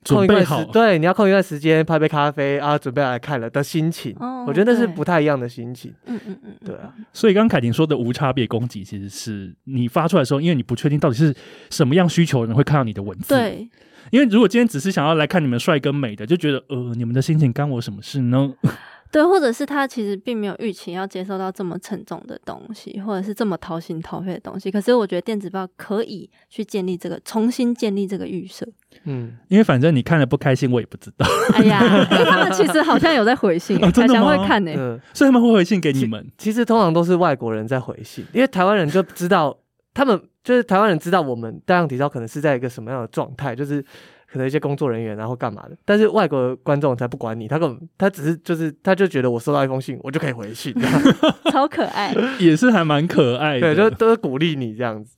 [0.03, 4.17] 准备好，对，你要空一段时间，泡杯咖啡啊，准备来看了的心情。
[4.19, 5.95] 哦，我觉得那是不太一样的心情。
[6.07, 6.93] 嗯嗯嗯，对啊。
[7.13, 11.33] 所以刚刚凯婷说的无差别攻击，其实是你发出来的时候，因为你不确定到底是
[11.71, 13.29] 什么样需求的人会看到你的文字。
[13.29, 13.71] 对。
[14.11, 18.53] 因为如果今天只是想要来看你们帅跟美的，就觉得呃，你们的心情干我什么事呢？
[19.13, 24.71] 对，或者是他其实并没有预期要接受到这么沉重的东西，或者是这么掏心掏肺的东西。
[24.71, 28.65] 可是我觉得电子报可以去建立这个，重新建立这个预设。
[29.07, 31.27] 嗯，因为反正你看了不开心，我也不知道。
[31.55, 36.25] 哎呀，因为他们其实好像有在回信，凯翔、哦、会看呢、欸嗯，所以他们会回信给你们。
[36.39, 39.59] 其实通常都是外国人在回信，因为台湾人就知道，
[39.95, 43.85] 他们就是台湾人知道我们大量体操可能是在一个什么样的状态，就是。
[44.33, 45.77] 可能一些工作人员，然后干嘛的？
[45.85, 50.73] 但是外国观众才不管你，他根本他只是就是，他就觉得我收到一封信，我就可以回信，
[51.51, 55.17] 超可爱， 也是还蛮可爱的，对，就都是鼓励你这样子。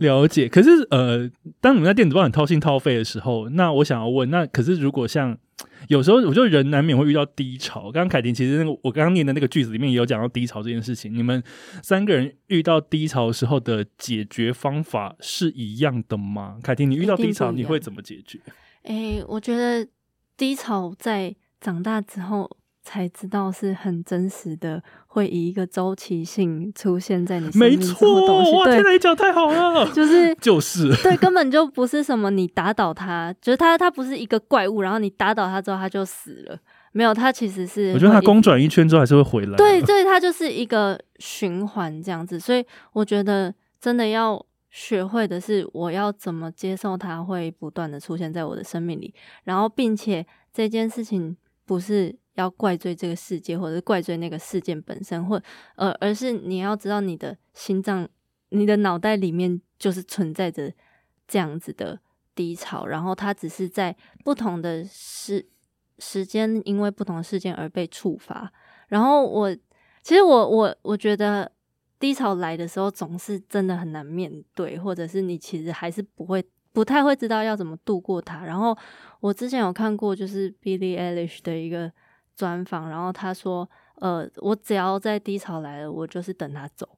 [0.00, 5.38] 了解，可是呃，当你们在电子报很掏心掏肺的时候，那我想要问，那可是如果像
[5.88, 7.82] 有时候，我觉得人难免会遇到低潮。
[7.92, 11.14] 刚刚凯婷其实那个我刚刚念的那个句子里面也有讲到低潮这件事情。
[11.14, 11.42] 你们
[11.82, 16.58] 三个人遇到低潮时候的解决方法是一样的吗？
[16.62, 18.38] 凯婷，你遇到低潮你会怎么解决？
[18.82, 19.86] 哎、欸，我觉得
[20.36, 22.56] 低潮在长大之后。
[22.82, 28.52] 才知道是很真实的，会以一个周期性出现在你生命中的东西。
[28.52, 36.56] 没错，哇，天哪，你讲太好了， 就是 就是对，根本就不是什么你打倒他，就是他他不是一个怪物，然后你打倒他之后他就死了，
[36.92, 39.56] 没有，他其实是我觉得他公转一圈之后还是会回来。
[39.56, 52.19] 对，所以他就是一个循环这样子，所以我觉得真的要学会的是，我要怎么接受它会不断的出现在我的生命里，然后并且这件事情不是。
[52.34, 55.40] 要怪罪这个世界，或者是怪罪那个事件本身，或
[55.76, 58.08] 呃，而是你要知道，你的心脏、
[58.50, 60.72] 你的脑袋里面就是存在着
[61.26, 61.98] 这样子的
[62.34, 65.44] 低潮，然后它只是在不同的时
[65.98, 68.52] 时间，因为不同的事件而被触发。
[68.88, 69.54] 然后我
[70.02, 71.50] 其实我我我觉得
[71.98, 76.44] 低潮来的时候，总是真的很难面对，或者是你其实还是不会。
[76.72, 78.44] 不太会知道要怎么度过它。
[78.44, 78.78] 然后
[79.18, 81.90] 我之前有看过，就是 Billie Eilish 的一个。
[82.40, 83.68] 专访，然后他说
[84.00, 86.88] ：“呃，我只要在低潮来了，我就是等他走。”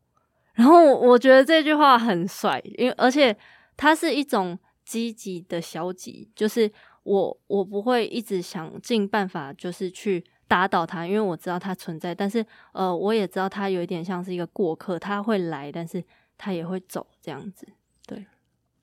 [0.54, 3.36] 然后我觉得这句话很帅，因为而且
[3.76, 6.70] 它是一种积极的消极，就是
[7.02, 12.14] 我我不会一直想尽办法，就是去打倒他，因为我知道他存在。
[12.14, 16.04] 但是呃，我也知道他有一点像是一个过客，他会来，但是
[16.38, 17.66] 他也会走，这样子。
[18.06, 18.24] 对，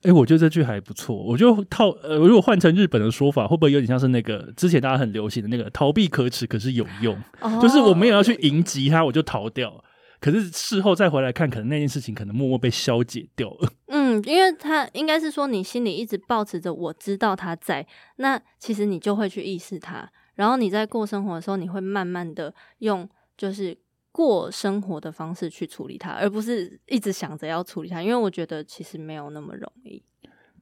[0.02, 1.14] 哎，我觉得这句还不错。
[1.14, 7.14] 我觉得套呃，如果换成日本的说法，会不会有点像是那个之前大家很流行的那个“逃避可耻，可是有用”？
[7.40, 9.84] 哦、就是我没有要去迎击它，我就逃掉。
[10.18, 13.72] 可是事后再回来看，可能那件事情可能默默被消解掉了。
[13.88, 17.86] 嗯，因为他应该是说，你心里一直保持着我知道他在，
[18.16, 23.76] 那其实你就会去意识他，然后你在过生活的时候，你会慢慢的用就是。
[24.12, 30.02] 过生活的方式去处理它，而不是一直想着要处理它，因为我觉得其实没有那么容易。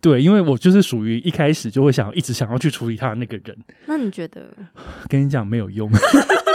[0.01, 3.57] 对，因为我就是属于一开始就会想一直想要去处理它的那个人。
[3.87, 4.55] 那你觉得？
[5.09, 5.91] 跟你讲没有用。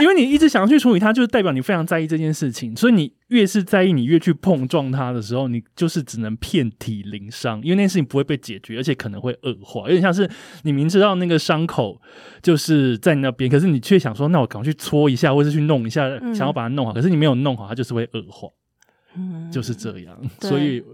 [0.00, 10.28] 因为你一直想要去处理它，就是代表你非常在意这件事情，所以你越是在意，你越去碰撞它的时候，你就是只能遍体鳞伤，因为那件事情不会被解决，而且可能会恶化，有点像是
[10.62, 12.00] 你明知道那个伤口
[12.42, 18.48] 就是在那边，可是你却想说，那我赶快去搓一下，或是去弄一下，想要把它弄好，可是你没有弄好，它就是会恶化。
[19.18, 20.84] 嗯，就是这样， 所以，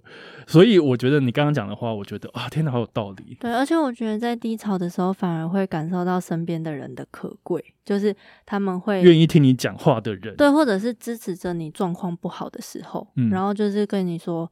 [0.47, 3.37] 所以我觉得你刚刚讲的话，我觉得啊，天哪，好有道理。
[3.41, 8.15] 对，而且我觉得在低潮的时候，反而会感受到身边的人的可贵，就是
[8.47, 14.43] 他们会愿意听你讲话的人，对，或者是支持着你状况不好的时候，嗯，然后就是跟你说，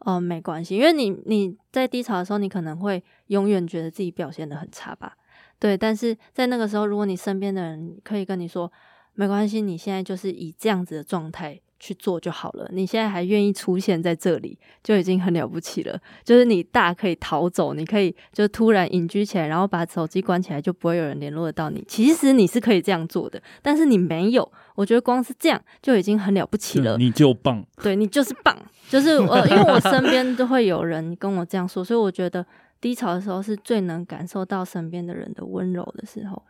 [0.00, 5.16] 哦、呃，没关系，因为你你在低潮的时候，你可能会永远觉得自己表现的很差吧，
[5.58, 8.70] 对，但是在那个时候，如果你身边的人可以跟你说，
[9.14, 11.60] 没关系，你现在就是以这样子的状态。
[11.80, 12.68] 去做就好了。
[12.72, 15.98] 你现在还愿意出现在这里，就已经很了不起了。
[16.24, 21.84] 就是你大可以逃走，你可以就突然隐居起来，然后把手机关起来，就不会有人联络得到你。
[21.86, 24.50] 其实你是可以这样做的，但是你没有。
[24.74, 26.96] 我觉得光是这样就已经很了不起了。
[26.96, 28.56] 你就棒，对，你就是棒。
[28.88, 32.46] 就是呃，因为我身边都会有人跟我这样说，所以我觉得
[32.80, 36.42] 低潮的时候是最能感受到身边的人的温柔的时候。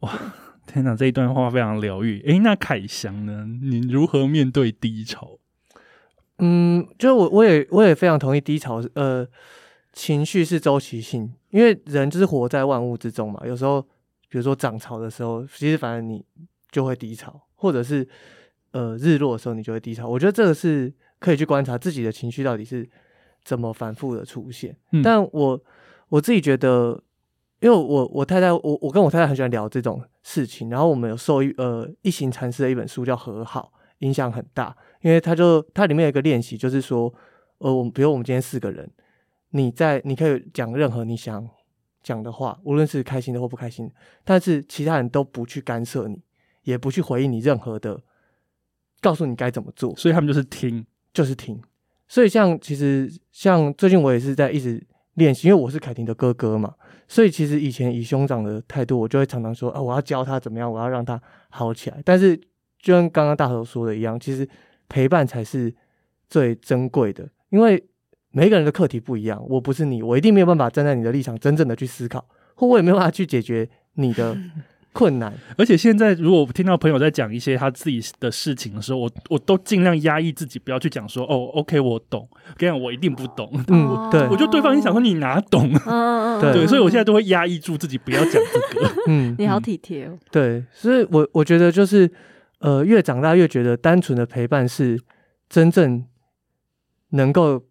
[0.00, 0.34] 哇。
[0.66, 2.20] 天哪，这一段话非常疗愈。
[2.20, 3.44] 诶，那凯翔呢？
[3.60, 5.38] 你如何面对低潮？
[6.38, 8.80] 嗯，就我我也我也非常同意低潮。
[8.94, 9.26] 呃，
[9.92, 13.42] 情绪是周期性，因为人就是活在万物之中嘛。
[13.44, 13.82] 有时候，
[14.28, 16.24] 比如说涨潮的时候，其实反正你
[16.70, 18.06] 就会低潮，或者是
[18.70, 20.08] 呃日落的时候你就会低潮。
[20.08, 22.88] 我觉得这个是可以去观察自己的情绪到底是
[23.42, 24.76] 怎么反复的出现。
[24.92, 25.60] 嗯，但我
[26.10, 27.02] 我自己觉得。
[27.60, 34.74] 因为我我太太我我跟我太太很喜欢聊这种事情，然后我们有受一呃一行禅师的一本书叫《和好》，影响很大。
[35.02, 37.12] 因为他就它里面有一个练习，就是说，
[37.58, 38.90] 呃，我们比如我们今天四个人，
[39.50, 41.48] 你在你可以讲任何你想
[42.02, 43.94] 讲的话，无论是开心的或不开心的，
[44.24, 46.22] 但是其他人都不去干涉你，
[46.62, 48.02] 也不去回应你任何的，
[49.02, 49.94] 告诉你该怎么做。
[49.96, 51.60] 所以他们就是听，就是听。
[52.08, 54.82] 所以像其实像最近我也是在一直
[55.14, 56.74] 练习，因为我是凯婷的哥哥嘛。
[57.10, 62.00] 所以其实以前以兄长的态度，我就会常常说啊，我要教他怎么样，我要让他好起来。
[62.04, 62.36] 但是
[62.78, 64.48] 就跟刚刚大头说的一样，其实
[64.88, 65.74] 陪伴才是
[66.28, 67.84] 最珍贵的，因为
[68.30, 69.44] 每一个人的课题不一样。
[69.48, 74.38] 我不是你，我一定没有办法站在你的立场真正的去思考，或我也没有办法去解决你的。
[74.92, 92.10] 困难，而且现在如果听到朋友在讲一些他自己的事情的时候，我我都尽量压抑自己，不要去讲说哦，OK，我懂，跟你讲我一定不懂，嗯，对，我就对方你想说你哪懂，嗯 对，所以我现在都会压抑住自己，不要讲这个，嗯，你好体贴哦，对，所以我我觉得就是
[92.58, 95.00] 呃，越长大越觉得单纯的陪伴是
[95.48, 96.04] 真正
[97.10, 97.62] 能够。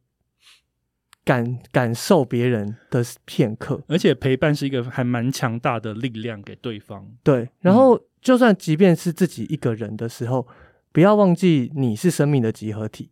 [1.30, 7.08] 感感受别人的片刻，而且陪伴是一个还蛮强大的力量给对方。
[7.22, 10.48] 对，然后就算即便是自己一个人的时候，
[10.92, 13.12] 不要忘记你是生命的集合体，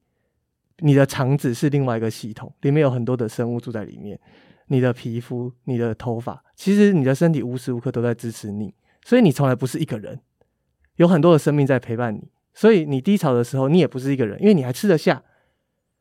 [0.80, 4.20] 你的肠子是另外一个系统，里面有很多的生物住在里面。
[4.70, 8.74] 你的皮肤、你的头发，其实你的身体无时无刻都在支持你，
[9.06, 10.20] 所以你从来不是一个人，
[10.96, 12.32] 有很多的生命在陪伴你。
[12.56, 15.22] 所以你低潮的时候，你也不是一个人，因为你还吃得下，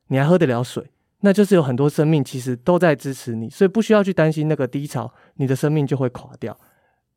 [0.09, 0.91] 你还喝得了水。
[1.21, 6.57] 那就是有很多生命其实都在支持你，所以不需要去担心那个低潮，你的生命就会垮掉，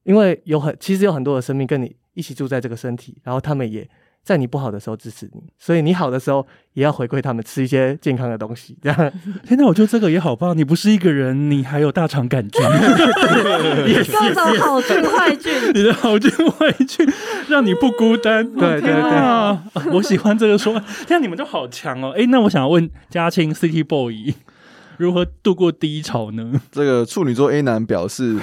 [0.03, 3.87] 因为有很其实有很多的生命跟你一起住在这个身体，然后他们也
[4.23, 8.77] 在你不好的时候支持你，所以你好的时候也要回馈他们，吃一些健康的东西。
[8.81, 9.13] 这样，
[9.47, 17.07] 现在我觉得这个也好棒，你不是一个人，你还有大肠杆菌， 各种好菌坏菌， 你的好菌坏菌
[17.47, 18.47] 让你不孤单。
[18.53, 22.13] 对对对，我喜欢这个说法，这样你们都好强哦。
[22.15, 24.35] 哎，那我想问嘉青 City Boy
[24.97, 26.61] 如何度过低潮呢？
[26.71, 28.37] 这个处女座 A 男表示，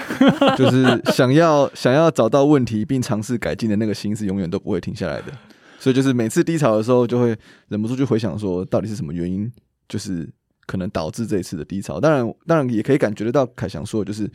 [0.56, 5.24] 就是想要想要找到问题并尝试改进的那个心是永远都不会停下来的。
[5.86, 7.28] 所以就是每次低潮的时候，就会
[7.68, 9.48] 忍不住去回想说，到底是什么原因，
[9.88, 10.28] 就是
[10.66, 12.00] 可能导致这一次的低潮。
[12.00, 14.28] 当然，当然也可以感觉得到，凯翔说的就是，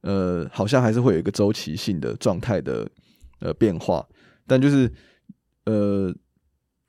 [0.00, 2.90] 呃，好像还是会有一个周期性的状态的
[3.38, 4.04] 呃变化。
[4.48, 4.92] 但就是
[5.66, 6.12] 呃，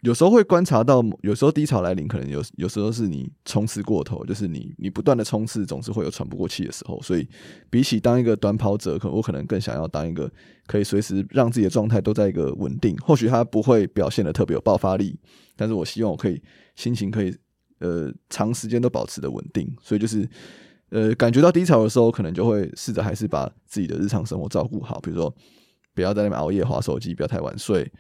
[0.06, 7.02] 有时候会观察到，有时候低潮来临，可能有有时候是你冲刺过头，就是你你不断的冲刺，总是会有喘不过气的时候。
[7.02, 7.28] 所以，
[7.72, 10.32] 比起当一个短跑者，可我可能更想要当一个
[10.68, 12.96] 可以随时让自己的状态都在一个稳定。
[12.98, 15.20] 或许他不会表现得特别有爆发力，
[15.56, 16.40] 但是我希望我可以
[16.76, 17.36] 心情可以
[17.80, 19.68] 呃长时间都保持的稳定。
[19.82, 20.30] 所以就是
[20.90, 25.36] 呃感觉到低潮的时候，可能就会试着还是把自己的日常生活照顾好，比如说
[25.96, 27.92] 不要在那边熬夜滑手机，不要太晚睡。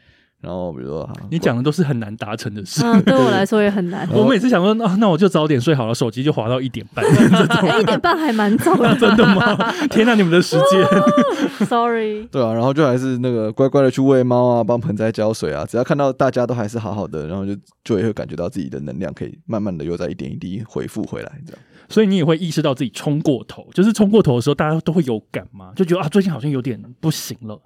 [0.45, 4.07] 然后比如说，你讲的都是很难达成的事，嗯， 对我来说也很难。
[4.11, 7.03] 我每次想说，那、啊、那我就早点睡好了，手机就滑到一点半。
[7.81, 9.55] 一点半还蛮早的， 真的吗？
[9.89, 12.27] 天哪，你们的时间，Sorry。
[12.27, 15.65] 对啊，然后就还是那个乖乖的去喂猫啊，帮盆栽浇水啊。
[15.65, 21.61] 只要看到大家都还是好好的，然后就就也会感觉到自己的能量可以慢慢的又在一点一滴恢复回来，这样。
[21.89, 27.59] 所以你也会意识到自己冲过头，就是冲过头的时候，大家都会有感嘛，就觉得啊，最近好像有点不行了。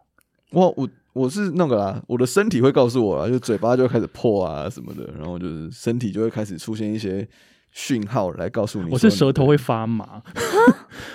[0.52, 0.88] 我我。
[1.14, 7.28] 我是那个啦，我的身体会告诉我啦，就嘴巴就会开始破啊什么的，然后就是身体就会开始出现一些
[7.72, 8.89] 讯号来告诉你。
[8.91, 10.22] 我是舌头会发麻，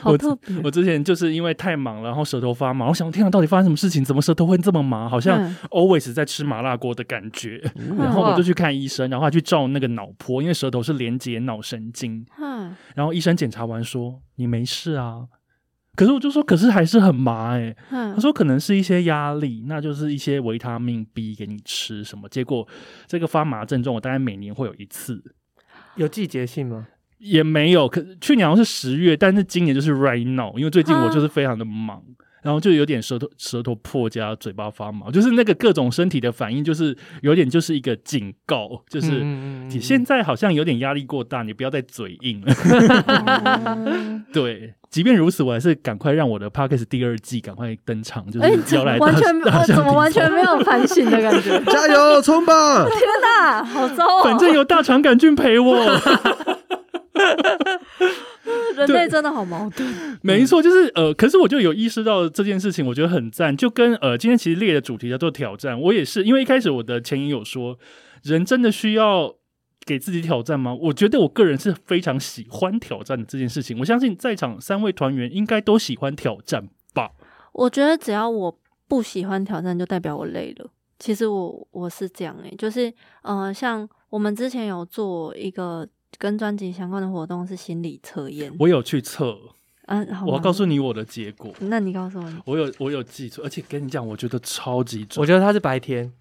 [0.01, 0.57] 好特别。
[0.62, 2.86] 我之前就是因为太忙了，然后舌头发麻。
[2.86, 4.05] 我想，天啊，到底发生什么事情？
[4.05, 5.09] 怎么舌头会这么麻？
[5.09, 5.40] 好像
[5.70, 7.61] always 在吃麻辣锅的感觉。
[7.76, 12.24] 嗯、然后我就去看医生，然后还去照那个脑波，因为舌头是连接脑神经。
[12.40, 15.26] 嗯、然后医生检查完说：“你没事啊。”
[15.97, 17.76] 可是我就说，可是还是很麻哎、欸。
[17.90, 22.28] 嗯、他说可能是一些压力，那就是一些维他命 B 给你吃什么。
[22.28, 22.66] 结果
[23.07, 25.22] 这个发麻症状，我大概每年会有一次。
[25.97, 26.88] 有季节性吗？
[27.18, 27.88] 也没有。
[27.88, 31.99] 可去年好像是十月，但是今年就是 right now，因为最近我就是非常的忙。
[31.99, 39.24] 啊然后就有点舌头舌头破加嘴巴发麻，就是那个各种身体的反应，就是有点就是一个警告，就是
[39.70, 42.55] 你现在好像有点压力过大，你不要再嘴硬了。
[44.30, 51.59] 对，即便如此，我还是赶快让我的 Podcast 第二季赶快登场，就是要来完全我怎么完全没有 反省的感觉？
[51.72, 52.84] 加油，冲吧！
[52.84, 54.22] 天哪，好糟哦！
[54.22, 55.74] 反正有大肠杆菌陪我。
[58.76, 59.88] 人类真的好矛盾，
[60.22, 67.78] 没错，就是呃，可是我就有意识到这件事情，我觉得很赞，就跟呃，今天其实列的主题叫做挑战，我也是，因为一开始我的前女友说，
[68.22, 69.34] 人真的需要
[69.86, 70.74] 给自己挑战吗？
[70.74, 77.12] 我觉得我个人是非常喜欢挑战的这件事情，我相信在场三位团员应该都喜欢挑战吧。
[77.53, 80.70] 我觉得只要我不喜欢挑战，就代表我累了。
[80.99, 82.92] 其实我我是这样诶、欸，就是
[83.22, 85.88] 呃，像我们之前有做一个。
[86.19, 89.37] 跟专辑相关的活动是心理测验，我有去测，
[89.87, 91.53] 嗯，我要告诉你我的结果。
[91.61, 95.21] 那你告诉我，我有我有记错，而且跟你讲，我觉得超级准。
[95.21, 96.12] 我觉得他是白天，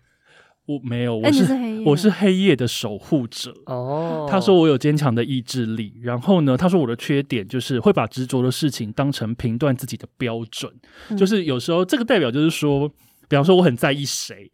[0.65, 3.53] 我没有，我是，是黑夜，我是黑夜的守护者。
[3.65, 10.71] 哦，他说我有坚强的意志力，然后呢，他说我的缺点就是会把执着的事情当成评断自己的标准，
[11.09, 12.89] 嗯、就是有时候这个代表就是说，
[13.27, 14.51] 比方说我很在意谁。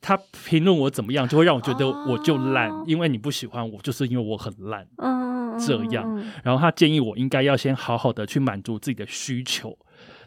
[0.00, 6.24] 他评论我怎么样，就会让我觉得我就烂，哦、因为你不喜欢我，就是因为我很烂，嗯、这样。
[6.44, 9.76] 然后他建议我应该要先好好的去满足自己的需求，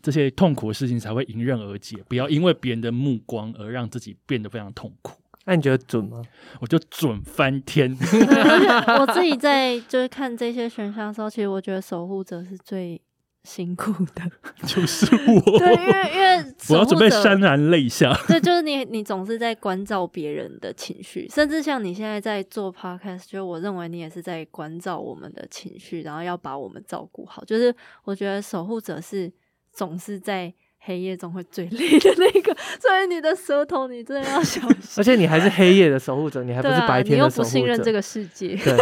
[0.02, 5.18] 这些痛苦的事情才会迎刃而解，不要因为别人的目光而让自己变得非常痛苦。
[5.46, 6.22] 那你觉得准吗？
[6.60, 7.98] 我就准翻天。
[9.00, 13.02] 我自己在就是看这些选项的时候，其实我觉得守护者是最。
[13.44, 14.22] 辛苦的，
[14.68, 15.60] 就是我。
[15.60, 18.16] 对，因为因为 我要准备潸然泪下。
[18.28, 27.44] 对，就是你，你总是在关照别人的情绪，甚至像你现在在做 podcast，就我认为你也是在关照我们的情绪，然后要把我们照顾好。
[27.44, 27.74] 就是
[28.04, 29.32] 我觉得守护者是
[29.74, 34.78] 总是在黑夜中会最累的那个，所以你的舌头你真的要小心。
[34.98, 37.44] 而且你还是黑夜的守护者，你还不是白天的守护者。
[37.44, 38.56] 啊、你又不信任这个世界。
[38.56, 38.78] 对。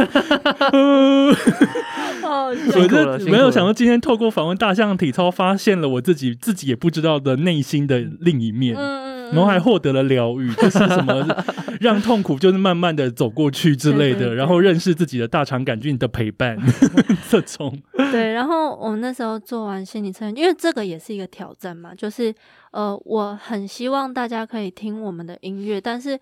[2.22, 2.54] 我
[2.88, 11.26] 就没有想到今天透过访问大象体操，发现了我自己自己也不知道的内心的另一面，然后还获得了疗愈，就是什么
[11.80, 16.58] 让痛苦就是慢慢的走过去之类的，然后认识自己的大肠杆菌的陪伴，
[17.28, 17.76] 这种
[18.12, 18.32] 对。
[18.32, 22.34] 然后我们那时候做完心理测验，因为这个也是一个挑战嘛，就是
[22.72, 26.18] 呃，我很希望大家可以听我们的音乐，但是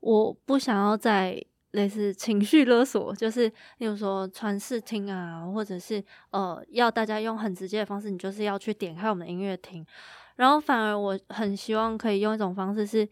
[0.00, 1.40] 我不想要在。
[1.72, 3.46] 类似情绪勒索，就是
[3.78, 9.84] 例如说传视听啊，或者是呃要大家用很直接的方式，你就是要去点开我们的音乐听。
[10.36, 13.06] 然后反而我很希望可以用一种方式，是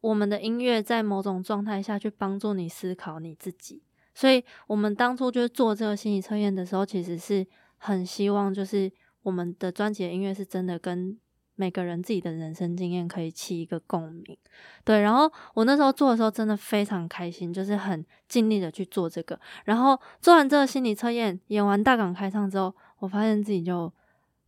[0.00, 3.82] 我们的音乐在某种状态下去帮助你思考你自己。
[4.14, 7.46] 所以我们当初就是做这个心理测验的时候，其实是
[7.76, 8.90] 很希望就是
[9.22, 11.18] 我们的专辑音乐是真的跟。
[11.60, 14.36] 每个人自己的人生经验可以起一个共鸣，
[14.84, 15.00] 对。
[15.00, 19.36] 然后我那时候做的时候真的非常开心，就是很尽力的去做这个。
[19.64, 23.92] 然后做完这个心理测验，演完大港开唱之后，我发现自己就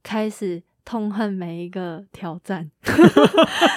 [0.04, 2.70] 开始痛恨每一个挑战，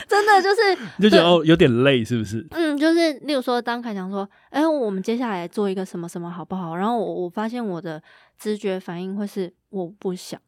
[0.08, 2.46] 真的就是 你就觉得哦有点累，是不是？
[2.52, 8.02] 嗯，就是例如说，当凯强说：“哎、欸，我们接下来做一个什么什么好不好？”然后我我发现我的
[8.38, 10.40] 直觉反应会是我不想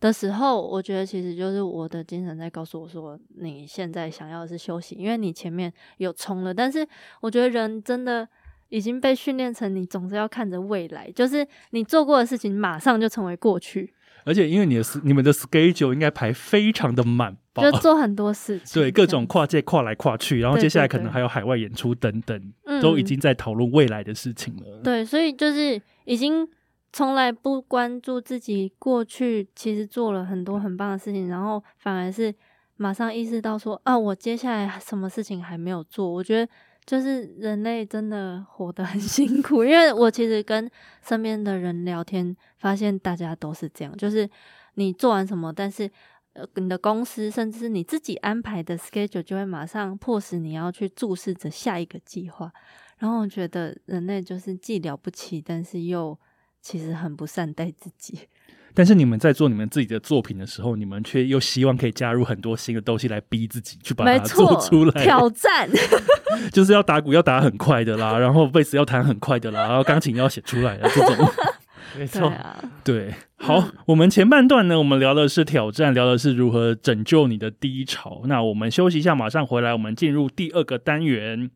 [0.00, 6.86] 的时候，我觉得其实就是我的精神在告诉我说：“你现在想要的是休息，因为你前面有冲了。”但是
[7.20, 8.26] 我觉得人真的
[8.70, 13.92] 已经被训练成，你总是要看着未来，就是你做过的事情马上就成为过去。
[14.24, 24.62] 而且因为你的你们的 schedule 应该排非常的满吧，就做很多事情， 对，各种跨界跨来跨去，然后接下来可能还有海外演出等等，对对对，都已经在讨论未来的事情了。
[24.66, 24.82] 嗯。
[24.82, 26.46] 对，所以就是已经
[26.92, 32.34] 从来不关注自己过去，其实做了很多很棒的事情，然后反而是
[32.76, 36.08] 马上意识到说啊，我接下来什么事情还没有做？
[36.10, 36.52] 我觉得。
[36.86, 40.68] 就是人类真的活得很 辛苦，因为我其实跟
[41.06, 43.96] 身边的人聊天，发现大家都是这样。
[43.96, 44.28] 就是
[44.74, 45.88] 你做完什么，但是
[46.32, 52.50] 呃，你的公司甚至是你自己安排的 schedule 就会马上迫使你要去注视着下一个计划。
[52.98, 56.18] 然后我觉得人类就是既了不起，但是又
[56.60, 58.18] 其实很不善待自己。
[58.72, 65.68] 但是你们在做你们自己的作品的时候，你们却又希望可以加入很多新的东西来逼自己去把它做出来，挑战
[66.52, 71.28] 就是要打鼓要打很快的啦，然后贝斯要弹很快的啦，然后钢琴要写出来的这种，
[71.98, 78.22] 没错，啊、对，好，嗯、我们前半段呢，我们聊的是挑战，聊的是如何拯救你的低潮。
[78.26, 81.50] 那我们休息一下，马上回来，我们进入第二个单元。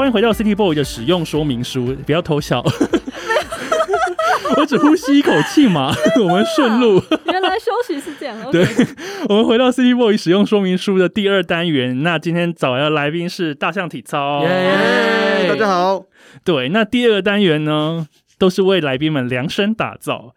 [0.00, 2.64] 欢迎回到 City Boy 的使用说明书，不要偷笑，
[4.56, 5.94] 我只呼吸一口气嘛。
[6.18, 8.34] 我们顺路，原来休息是这样。
[8.50, 8.66] 对，
[9.28, 12.02] 我们回到 City Boy 使用说明书的第二单元。
[12.02, 16.02] 那今天找来的来宾是大象体操，耶，大家好。
[16.44, 18.06] 对，那第二个单元呢，
[18.38, 20.34] 都是为来宾们量身打造。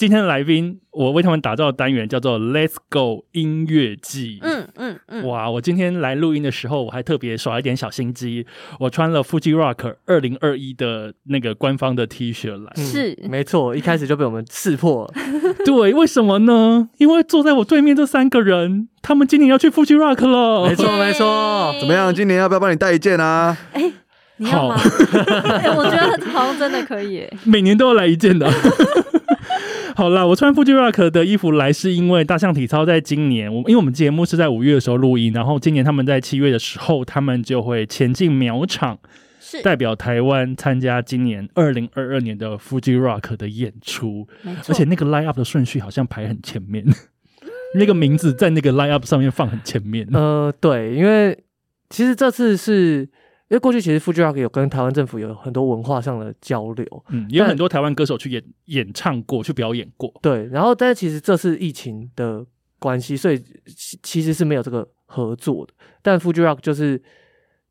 [0.00, 4.38] 今天的来宾，我为他们打造的单元叫做 Let's Go 音乐季。
[4.40, 5.50] 嗯嗯嗯，哇！
[5.50, 8.46] 我今天来录音的时候，我还特别耍一点小心机，
[8.78, 12.72] 我穿了 Fuji Rock 二零二一的那个官方的 T 恤来。
[12.82, 15.12] 是，没错，一开始就被我们刺破了。
[15.66, 16.88] 对，为什么呢？
[16.96, 20.66] 因为坐在我对面这三个人，他们今年要去 Fuji Rock 了。
[20.66, 22.14] 没错没错，怎么样？
[22.14, 23.54] 今年要不要帮你带一件啊？
[23.74, 23.92] 哎，
[24.38, 24.76] 你要吗？
[25.60, 27.28] 哎，我觉得好像真的可以。
[27.44, 28.50] 每年都要来一件的。
[30.00, 38.98] 好啦，我穿 Fuji Rock 的衣服来，是因为大象体操在今年，我因为我们节目是在五月的时候录音，然后今年他们在七月的时候，他们就会前进苗场，
[39.40, 46.82] 是代表台湾参加今年二零二二年的 Fuji Rock 的演出，没错，而且那个 line up 的顺序好像排很前面，
[47.76, 50.08] 那个名字在那个 line up 上面放很前面。
[50.14, 51.38] 呃，对，因为
[51.90, 53.06] 其实这次是。
[53.50, 60.08] 因为过去其实 Fuji Rock 有跟台湾政府有很多文化上的交流，嗯，也有很多台湾歌手去演演唱过，去表演过。
[60.22, 62.46] 对，然后但是其实这次疫情的
[62.78, 63.42] 关系，所以
[64.04, 65.72] 其实是没有这个合作的。
[66.00, 67.02] 但 Fuji Rock 就是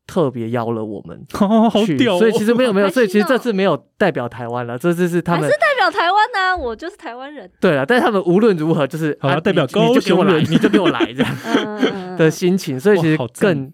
[0.05, 2.19] 特别邀了我们去， 哦、好屌、哦！
[2.19, 6.57] 所以其实没有没有，所以其实这次没有代表台湾了，这次是他们还是代表台湾呢、啊？
[6.57, 7.49] 我就是台湾人。
[7.61, 13.71] 对了，但是他们无论如何就是好、啊、代表高雄人，你就给我来，你就给我来这样的心情，所以其实更。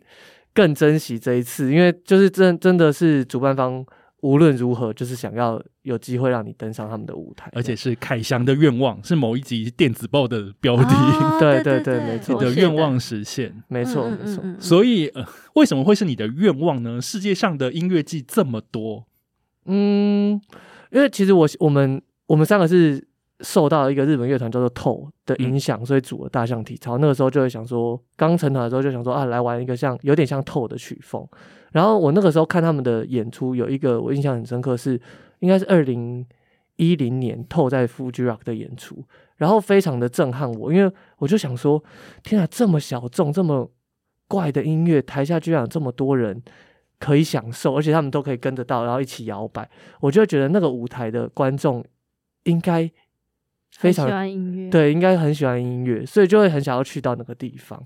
[0.55, 3.85] 更珍惜这一次，因为就是真真的是主办方
[4.21, 10.83] 无论如何就是想要有机会让你登上他们的舞台，而且是凯翔的愿望，是某一集电子报的标题。
[10.83, 14.43] 哦、对对对，没错，你的愿望实现，没错没错。
[14.57, 15.23] 所以、呃，
[15.55, 16.99] 为什么会是你的愿望呢？
[17.01, 19.05] 世界上的音乐季这么多，
[19.65, 20.41] 嗯，
[20.91, 23.05] 因为其实我我们我们三个是。
[23.41, 26.97] 受到一个日本乐团叫做 TOE 的影响，所以组了大象体操。
[26.97, 31.27] 那个时候就会想说，刚成团的时候就想说啊，来玩一个像有点像 TOE 的曲风。
[31.73, 34.99] 然后我那个时候看他们的演出，有一个我印象很深刻是，
[35.39, 36.25] 应该是二零
[36.77, 39.03] 一零年 TOE 在 Fuji Rock 的演出，
[39.35, 41.83] 然后非常的震撼我，因为我就想说，
[42.23, 43.69] 天啊，这么小众、这么
[44.29, 46.41] 怪的音乐，台下居然有这么多人
[46.99, 49.69] 可以享受，而且他们都可以跟得到，然后一起摇摆，
[49.99, 51.83] 我就觉得那个舞台的观众
[52.43, 52.89] 应该。
[53.77, 57.81] 非常喜欢音乐，对，应该很喜欢音乐，所以就会很想要去到那个地方。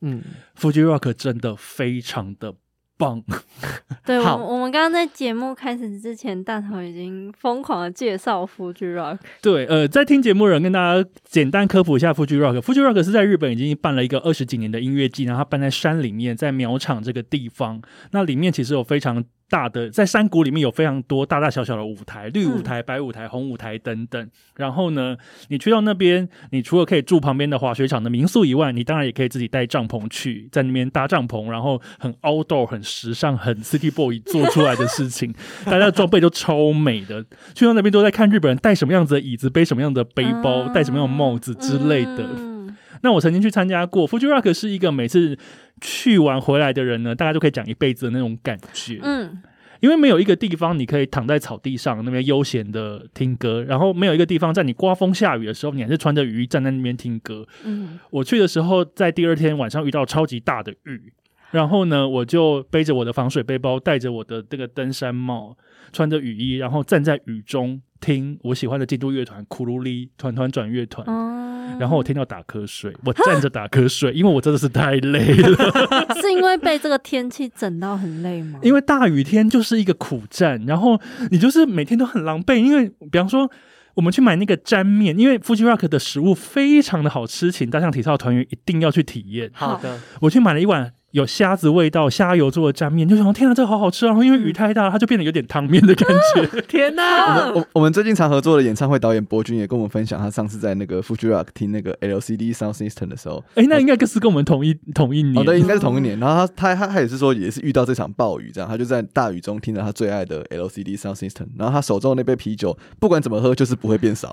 [0.00, 0.22] 嗯
[0.58, 2.54] ，Fuji Rock 真的非常的
[2.98, 3.22] 棒。
[4.04, 9.18] 对，我我们刚刚在节目开始之前，大头已经疯狂的介绍 Fuji Rock。
[9.42, 12.60] 对，呃，在听节目的人跟大家简单科普一下 Fuji Rock。
[12.60, 17.80] Fuji Rock 是在日本已经办了一个二十几年的音乐季，然后它办在山里面，在苗场这个地方。
[18.12, 24.28] 那里面其实有非常大的，在山谷里面有非常多大大小小的舞台，绿舞台、白舞台、红舞台等等。
[24.56, 25.16] 然后呢，
[25.48, 35.32] 你去到那边，你除了可以住旁边的滑雪场的民宿以外，你当然也可以自己带帐篷去，在那边搭帐篷，然后很 outdoor、很时尚、很 city boy 做出来的事情，
[35.64, 37.24] 大家的装备都超美的。
[37.54, 42.55] 去到那边都在看日本人带什么样子的椅子，背什么样的背包，戴什么样的帽子之类的。
[43.02, 45.38] 那我曾经去参加过 Fuji Rock，是一个每次。
[45.82, 48.98] 去完回来的人呢，大家都可以讲一辈子的那种感觉。
[49.02, 49.42] 嗯，
[49.80, 57.46] 因为没有一个地方你可以躺在草地上那边悠闲的听歌，然后没有一个地方在你刮风下雨的时候，你还是穿着雨衣站在那边听歌。
[57.62, 61.12] 嗯，我去的时候在第二天晚上遇到超级大的雨，
[61.50, 65.54] 然后呢，我就背着我的防水背包，戴着我的这个登山帽，
[65.92, 71.06] 穿着雨衣，然后站在雨中听我喜欢的京都乐团库鲁里团团转乐团。
[71.06, 71.35] 嗯
[71.78, 75.56] 然后我听到打瞌睡，我站着打瞌睡，因为我真的是太累了。
[76.20, 78.58] 是因为被这个天气整到很累吗？
[78.62, 81.00] 因为大雨天就是一个苦战，然后
[81.30, 82.56] 你就是每天都很狼狈。
[82.56, 83.50] 因为比方说，
[83.94, 89.50] 我们去买那个沾面，因为 Fuji Rock 的食物非常的好吃，请大象体操团员一定要去体验。
[89.52, 90.92] 好的，我去买了一碗。
[91.16, 94.08] 有虾子味道、虾油做的沾面，就想天啊，这个好好吃啊！
[94.08, 96.60] 然后因为雨太大，它就变得有点汤面的感觉。
[96.68, 97.48] 天哪！
[97.48, 106.20] 我们我我们最近常合作的演唱会导演博君也跟我们分享，他上次在那个 Fuji Rock 听那个 LCD Sound System 的时候，哎、欸，那应该是跟我们同一同一年，哦，对，应该是同一年。
[106.20, 114.30] 然后他他他也是说，也是遇到这场暴雨，这样他就在大雨中听着他最爱的 LCD Sound System，然后他手中的那杯啤酒，不管怎么喝，就是不会变少，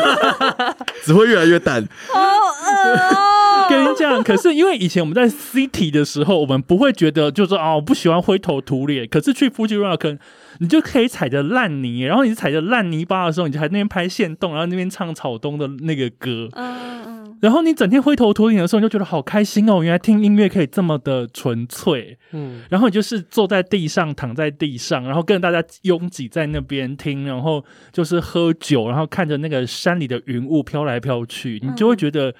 [1.04, 1.86] 只会越来越淡。
[2.08, 3.31] 好饿哦。
[3.72, 9.08] 跟你讲，可是因为以前我们在 City 的时候，我们不会觉得就是说啊，我不喜欢灰头土脸。
[9.08, 10.18] 可是去 Fuji Rock，
[10.58, 16.48] 你就可以踩着烂泥，然后你踩着烂泥巴的时候，你就还那边拍线动，然后那边唱草东的那个歌。
[16.52, 17.38] 嗯嗯。
[17.40, 22.16] 然后你整天灰头土脸的时候，你就觉得好开心哦，原来听音乐可以这么的纯粹。
[22.32, 22.60] 嗯。
[22.70, 32.34] 然后你就是坐在地上，躺在地上，然后跟大家拥挤在那边听，然后就是喝酒，然后看着那个山里的云雾飘来飘去，你就会觉得。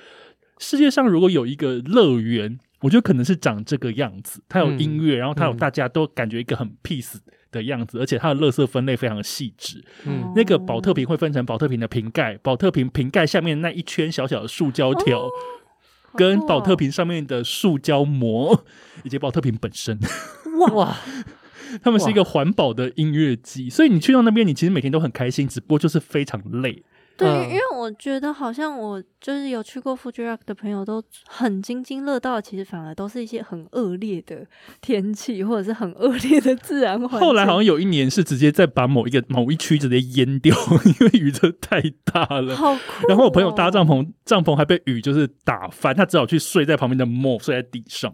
[0.63, 4.41] 世界上如果有一个乐园，我觉得可能是长这个样子。
[4.49, 7.17] 它有音乐，嗯、然后它有大家都感觉一个很 peace
[7.51, 9.85] 的样子，嗯、而且它的垃圾分类非常的细致。
[10.07, 15.31] 嗯，那个宝特瓶会分成宝特瓶的瓶盖、宝特瓶瓶盖下面那一圈小小的塑胶条，哦、
[16.15, 18.65] 跟宝特瓶上面的塑胶膜，
[19.03, 19.99] 以及宝特瓶本身。
[20.75, 20.97] 哇，
[21.83, 26.85] 他们是一个环保的音乐季，所以你去到那边，你其实每天都很开心，只不过就是非常累。
[27.17, 34.47] 对，因为我觉得好像我就是有去过 Fuji Rock 的朋友都很津津乐道，其实反而都是一些很恶劣的
[34.81, 37.21] 天气，或者是很恶劣的自然环境。
[37.21, 40.57] 后来好像有一年是直接在把某一个某一区直接淹掉，
[41.01, 42.57] 因为雨真的太大了。
[42.57, 43.07] 好酷哦。
[43.09, 48.13] 然后我朋友搭帐篷，帐篷还被雨就是打翻，他只好去睡在旁边的 mall，睡在地上。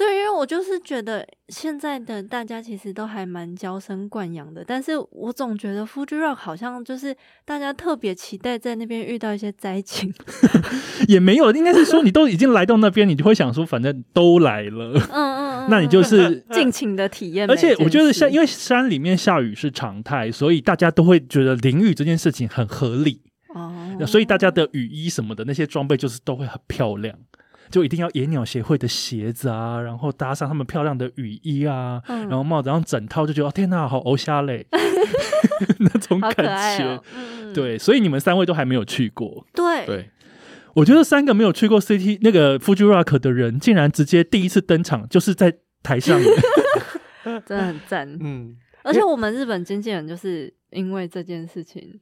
[0.00, 10.10] 对，因为我就是觉得现在的大家其实都还蛮娇生惯养的，但是我总觉得 Fuji Rock 好像就是大家特别期待在那边遇到一些灾情，
[11.06, 17.46] 也没有，应该是说你都已经来到那边，你就会想说，反正都来了，嗯嗯， 那你就是 尽情的体验。
[17.50, 23.20] 而且我觉得像因为山里面下雨是常态，所以大家都会觉得淋雨这件事情很合理
[23.54, 23.70] 哦，
[24.06, 27.18] 所以大家的雨衣什么的那些装备就是都会很漂亮。
[27.70, 34.66] 就一定要野鸟协会的鞋子啊，然后搭上他们漂亮的雨衣啊，嗯、然后帽子，然后整套就觉得哦天哪，好欧夏嘞，
[35.78, 36.34] 那种感
[36.78, 36.84] 觉。
[36.84, 37.04] 哦。
[37.14, 39.46] 嗯、对，所以你们三位都还没有去过。
[39.54, 39.86] 对。
[39.86, 40.10] 对，
[40.74, 46.20] 我觉得三个没有去过 City 那个 Fuji Rock 的人，竟然直接第一次登场就是在台上，
[47.46, 48.18] 真的很赞。
[48.20, 52.00] 嗯，而且我们日本经纪人就是因为这件事情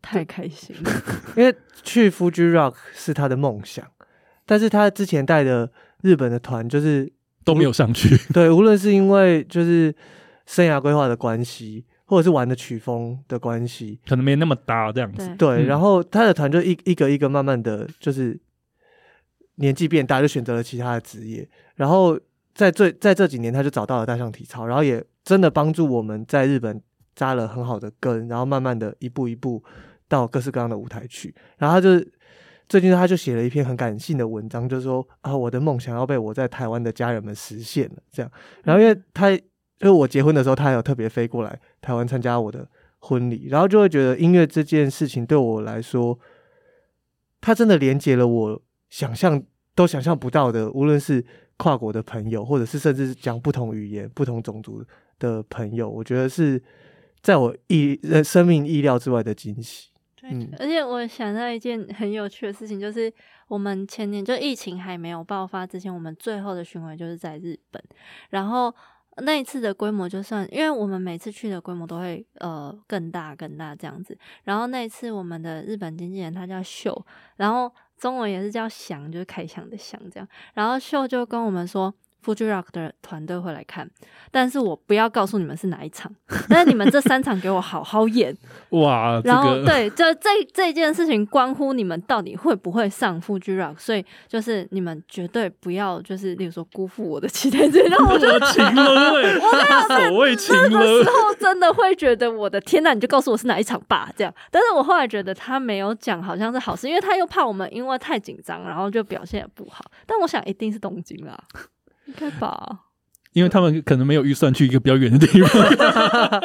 [0.00, 0.74] 太开心。
[0.82, 0.90] 了，
[1.36, 3.86] 因为去 Fuji Rock 是他的梦想。
[4.52, 5.72] 但是他之前带的
[6.02, 7.10] 日本的团就是
[7.42, 9.94] 都没有上去，对，无论是因为就是
[10.44, 15.26] 生涯规划的关系，或者是玩的曲风的关系，可能没那么搭这样子。
[15.38, 18.38] 对，对，然后他的团就一一个一个慢慢的就是
[19.54, 21.48] 年纪变大，就选择了其他的职业。
[21.76, 22.20] 然后
[22.54, 26.78] 在最在这几年，他就找到了大象体操，然后也真的帮助我们在日本
[27.14, 29.64] 扎了很好的根，然后慢慢的一步一步
[30.08, 31.34] 到各式各样的舞台去。
[31.56, 32.06] 然后他就。
[32.68, 37.96] 最近他就写了一篇很感性的文章，就是说啊，我的梦想要被我在台湾的家人们实现了。
[38.10, 38.32] 这样，
[38.64, 39.40] 然后因为他，因
[39.80, 42.66] 为我结婚的时候，他有特别飞过来台湾参加我的
[42.98, 46.18] 婚礼，然后就会觉得音乐这件事情对我来说，
[47.40, 49.42] 他真的连接了我想象
[49.74, 51.24] 都想象不到的，无论是
[51.58, 54.82] 跨国的朋友，或者是甚至是讲不同语言、不同种族
[55.18, 56.62] 的朋友，我觉得是
[57.20, 59.91] 在我意呃生命意料之外的惊喜。
[60.22, 63.12] 嗯，而且我想到一件很有趣的事情，就是
[63.48, 67.82] 我们前年就疫情还没有爆发之前，我们最后的巡回就是在日本。
[68.30, 68.72] 然后
[69.16, 74.16] 那一次的规模就算，因为我们每次去的规模都会呃更大更大这样子。
[74.44, 77.04] 然后那一次我们的日本经纪人他叫秀，
[77.36, 80.28] 然后中文也是叫祥，就是开翔的翔这样。
[80.54, 81.92] 然后秀就跟我们说。
[82.24, 83.88] Fuji Rock 的团队会来看，
[84.30, 86.10] 但是我不要告诉你们是哪一场，
[86.48, 88.36] 但是你们这三场给我好好演
[88.70, 89.20] 哇！
[89.24, 104.32] 然后、这个、对，就这这件事情关乎你们到底会不会上 Fuji Rock，所以就是你们绝对不要就是，例如说辜负我的期待，这让 我觉得情了，对，我所谓情了，那个时候真的会觉得我的天呐，你就告诉我是哪一场吧，这样。
[104.50, 109.84] 但是我后来觉得他没有讲，好像是好事，因为他又怕我们因为太紧张，然后就表现也不好。
[110.06, 111.38] 但我想一定是东京啦。
[112.12, 112.80] 应该吧，
[113.32, 116.40] 因为他们可能没有预算去一个比较远的地方，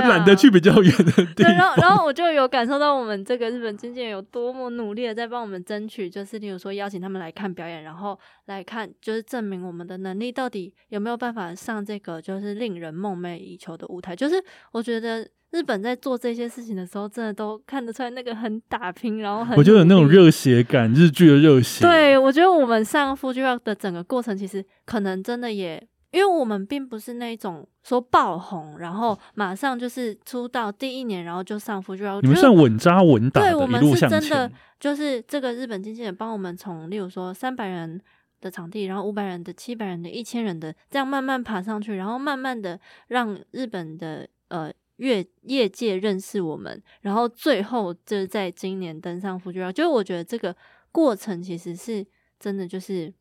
[0.00, 1.54] 懒、啊、得去比较远的地方。
[1.54, 14.16] 然后，然后我就有感受到我们这个日本经纪人有多么努力的在帮我们争取，就是例如说邀请他们来看表演，然后来看，就是证明我们的能力到底有没有办法上这个就是令人梦寐以求的舞台。
[14.16, 15.28] 就是我觉得。
[15.50, 21.84] 日本在做这些事情的时候，真的都看得出来那个很打拼，然后很我觉得有那种热血感，日剧的热血。
[21.84, 32.22] 对，我觉得我们上 Fuji Rock 的整个过程，其实可能真的也，因为我们并不是那种说爆红，然后马上就是出道第一年，然后就上 Fuji Rock。
[32.22, 34.48] 你们算稳扎稳打的，对，我们是真的，
[34.78, 38.00] 就是这个日本经纪人帮我们从，例如说三百人
[38.40, 42.78] 的场地，然后五百人的、七百人的、一千人的，这样慢慢爬上去，然后慢慢的
[43.08, 44.70] 让日本的呃。
[45.00, 50.54] 业业界认识我们，然后最后就是在今年登上 Rock，就是我觉得这个
[50.92, 52.06] 过程其实是
[52.38, 53.12] 真的，就是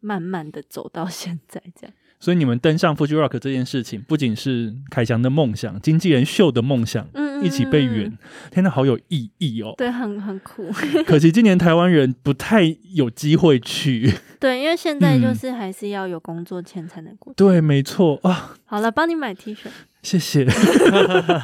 [0.00, 1.94] 慢慢的走到 现在这样。
[2.18, 8.12] 所以你们登上 Fuji Rock 这件事情，不仅是凯翔的梦想，经纪人秀的梦想，嗯，一起被圆，
[8.50, 9.74] 天哪，好有意义哦。
[9.76, 10.70] 对，很很酷。
[11.06, 12.62] 可惜今年台湾人不太
[12.94, 14.12] 有机会去。
[14.38, 17.32] 对，因为现在就是还是要有工作签才能过。
[17.34, 18.54] 对，没错啊。
[18.64, 19.68] 好了，帮你买 T 恤。
[20.02, 20.46] 谢谢。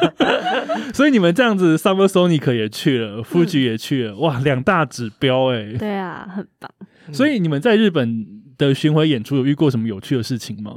[0.94, 5.72] 所以你们这样子，Summer Sonic 也去了，Fuji 也去了，哇，两大指标哎。
[5.72, 6.70] 对啊，很棒。
[7.12, 8.24] 所以你们在日本
[8.56, 10.72] 的巡回演出有遇过什么有趣的事情吗？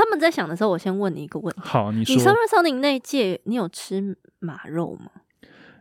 [0.00, 1.60] 他们在想的时候，我先问你一个问题。
[1.62, 2.14] 好，你说。
[2.14, 5.10] 你 Summer Sonic 那一届，你有吃马肉吗？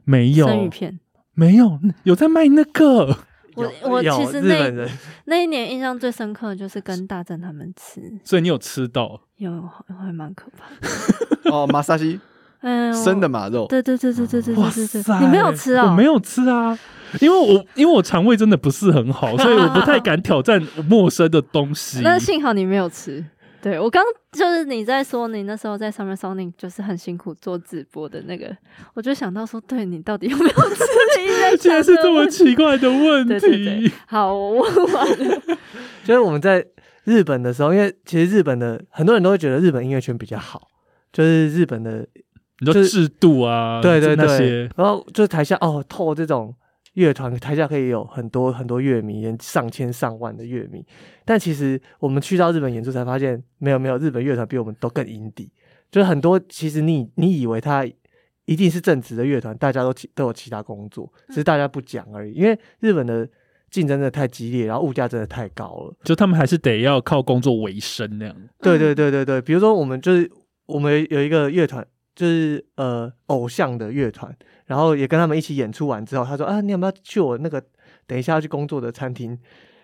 [0.04, 0.48] 没有。
[0.48, 1.00] 生鱼片？
[1.34, 3.18] 没有，有在卖那个。
[3.56, 4.90] 我我其实那
[5.26, 9.20] 那一年印象最深刻的就是跟大正他们吃，所以你有吃到？
[9.36, 9.52] 有，
[10.00, 11.52] 还蛮可怕的。
[11.52, 12.18] 哦，马杀鸡，
[12.62, 15.86] 嗯，生的马肉，对对对对对对对对对，你没有吃啊？
[15.86, 16.78] 我没有吃啊，
[17.20, 22.00] 因为我因为我肠胃真的不是很好，所以我不太敢挑战陌生的东西。
[22.04, 23.26] 那幸好你没有吃。
[23.62, 28.56] 对，我刚就是你在说你那时候在 Summer Sonic 就是很辛苦做直播的那个，
[28.94, 30.84] 我就想到说，对你到底有没有 吃？
[31.60, 33.40] 竟然是这么奇怪的问题。
[33.40, 35.42] 对对对，好，我问完了。
[36.04, 36.66] 就是我们在
[37.04, 40.68] 日本的时候，因为其实日本的很多人都会觉得日本音乐圈比较好，
[41.14, 42.08] 就是日本的，
[42.60, 46.56] 你说制度啊，对对对，那些，然后就是台下哦，透这种。
[46.94, 50.86] 乐团台下可以有很多很多乐迷，上千上万的乐迷。
[51.24, 55.50] 但其实我们去到日本演出才发现，没有没有，日本乐团比我们都更 indie。
[55.90, 57.86] 就是很多其实你你以为他
[58.46, 62.34] 一定是正职的乐团，大家都都有其他工作，只是大家不讲而已。
[62.34, 63.28] 因为日本的
[63.70, 68.36] 竞争真的太激烈，然后物价真的太高了，就他们还是得要靠工作为生那样。
[68.60, 70.30] 对对对对对，比如说我们就是
[70.66, 71.86] 我们有一个乐团，
[72.16, 74.36] 就是呃偶像的乐团。
[74.68, 77.62] 然后也跟他们一起演出完之后，他说：“啊，你有没有去我那个
[78.08, 79.38] 等一下要去工作的餐厅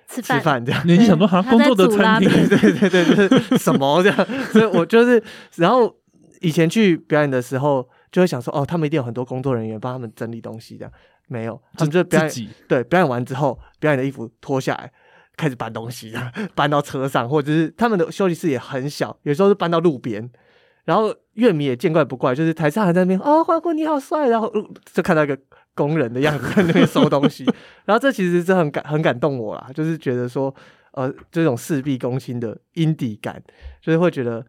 [0.07, 0.39] 吃饭？
[0.39, 0.81] 吃饭这样？
[0.87, 2.29] 你想说，好像工作的餐厅？
[2.47, 4.25] 对对对对，就是什么这样？
[4.53, 5.21] 所以我就是，
[5.57, 5.93] 然后
[6.39, 10.91] 以前去表演的时候，就会想说，哦，他们一定有很多工作人员帮他们整理东西，这样
[11.27, 14.89] 没有，他们就表演，对，表演完之后，表演的衣服脱下来，
[15.35, 16.13] 开始搬东西，
[16.55, 20.31] 搬到车上，或者是他们的休息室也很小，有时候是搬到路边。”
[20.87, 24.49] 然后乐迷也见怪不怪，就是台上还在那边哦，欢呼你好帅，然后
[24.85, 25.37] 就看到一个
[25.75, 27.43] 工人的样子在 那边收东西，
[27.83, 30.53] 然后这其实是很感很感动我啦，就是觉得说
[30.93, 33.43] 呃这种事必躬亲的 indie 感，
[33.81, 34.45] 就是会觉得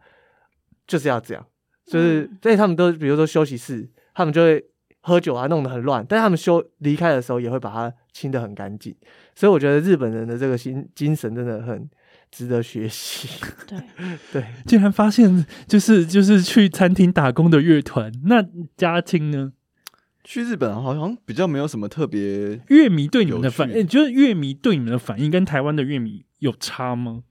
[0.87, 1.45] 就是要这样，
[1.85, 4.65] 就是所以他们都比如说休息室，他们就会
[5.01, 8.95] 喝酒啊，弄得很乱，但是他们休离开的时候也会把它清得很干净，
[9.35, 11.91] 所以我觉得日本人的这个心精神真的很。
[12.31, 13.29] 值得学习。
[13.67, 13.79] 对
[14.33, 18.13] 对，竟然发现就是就是去餐厅打工的乐团。
[18.25, 18.45] 那
[18.77, 19.53] 家庭呢？
[20.25, 22.61] 去日本好像比较没有什么特别。
[22.69, 27.23] 乐迷对你们的反应，觉得乐迷对你们的反应跟台湾的乐迷有差吗？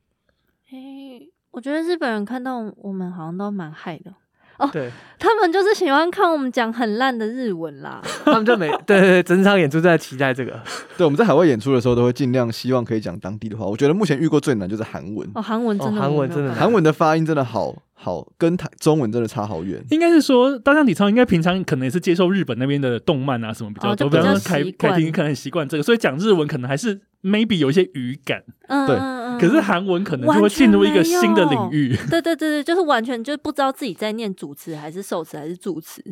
[0.65, 4.15] 嘿，我觉得日本人看到我们好像都蛮嗨的。
[4.57, 4.89] 哦对，
[5.19, 8.01] 他们就是喜欢看我们讲很烂的日文啦。
[8.25, 10.59] 他们就每 对对对，整场演出都在期待这个。
[10.97, 13.65] 对，我们在海外演出的时候都会尽量希望可以讲当地的话。
[13.65, 19.83] 我觉得目前遇过最难就是韩文，哦，韩文真的，哦韩文真的韩韩文的发音真的好好，跟台中文真的差好远。
[19.89, 31.95] 应该是说，大象体操应该平常可能也是接受日本那边的动漫啊什么比较多，哦比较比方说凯凯婷可能习惯这个，所以讲日文可能还是 maybe 有一些语感，嗯，对可是韩文可能就会进入一个新的领域。
[32.09, 36.03] 对对对对，就是完全就不知道自己在念主词还是受词还是助词，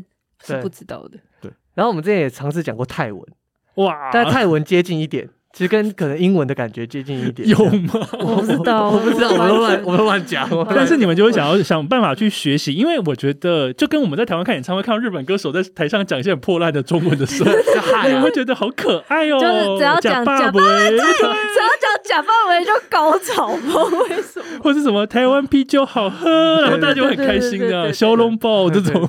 [0.43, 1.17] 是不知道的。
[1.41, 3.21] 对然后我们之前也尝试讲过泰文，
[3.75, 7.47] 哇，但泰文接近一点，其实跟可能英文的感觉接近一点。
[7.47, 7.93] 有吗？
[8.19, 10.49] 我不知道，我不知道，我们都乱，我们都乱讲。
[10.75, 17.49] 但是你们就会想要想办法去学习，因为我觉得就跟我们在台湾看演唱会，看到日本歌手在台上讲一些很破烂的中文的时候，
[18.05, 19.39] 你会觉得好可爱哦。
[19.39, 21.07] 就是只要讲假爸爸，假只要
[21.81, 24.46] 讲假范围就高潮，不知道为什么。
[24.62, 29.08] 或是什么台湾啤酒好喝，然后大家就会很开心这样，小笼包这种。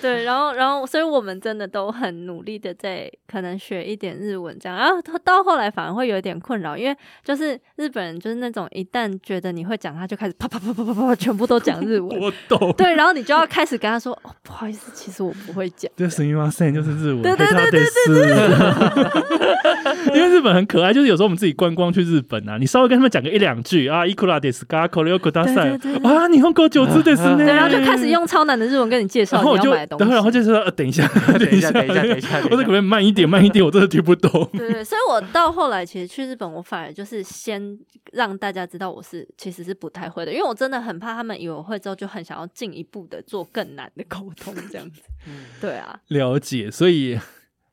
[0.00, 12.20] 对，然后，然后，所以我们真的都很努力的在可能学一点日文，这样，然后到后来反而会有一点困扰，因为就是日本人就是那种一旦觉得你会讲，他就开始啪啪啪啪啪啪，全部都讲日文。
[12.20, 12.72] 我懂。
[12.74, 17.86] 对，然后你就要开始跟他说：“哦，不好意思，其实我不会讲。”这すみません就是日文，对对对对
[20.14, 24.88] 因 为日本很可爱，就是有时候我们自己观光去日本 啊，你稍微跟他们讲个一两句啊，いくらですか？
[24.88, 25.70] これをください。
[26.02, 27.44] 啊，日本语上手ですね。
[27.44, 30.04] 对，然后就开始用超难的日文跟你介绍你要买的东西。
[30.04, 31.06] 然后，然后就说：“呃，等 一下，
[31.38, 33.28] 等一下，等一下， 等一下，我这可不可以慢一点？
[33.28, 37.78] 慢一点，我真的听不懂。”对对，所以我到后来其实去日本，我反而就是先
[38.12, 45.00] 让大家知道我是其实是不太会的，因为我真的很怕他们以为我会之后就很想要进一步的做更难的沟通这样子。
[45.60, 47.18] 对啊，了解，所以。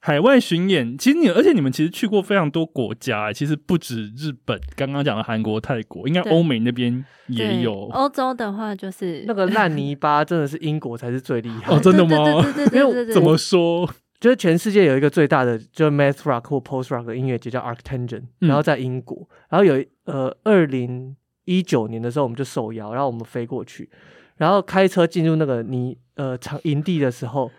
[0.01, 7.89] 海外巡演，其实你，而且你们其实去过非常多国家，其实不止日本，刚刚讲的韩国、泰国，应该欧美那边也有。
[7.91, 11.75] 欧洲的话，就是那个烂泥巴，真的是英国才是最厉害。
[11.75, 12.41] 哦，真的吗？
[12.43, 13.15] 对对对对对对。
[13.15, 13.93] 怎么说？
[14.21, 23.91] 就是全世界有一个最大的，就是 Math Rock 或 Post Rock 的音乐节叫 Arctangent，然后在英国，然后有呃二零一九年的时候，我们就受邀，然后我们飞过去，
[24.37, 27.51] 然后开车进入那个泥呃场营地的时候。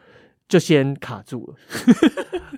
[0.49, 1.55] 就先卡住了，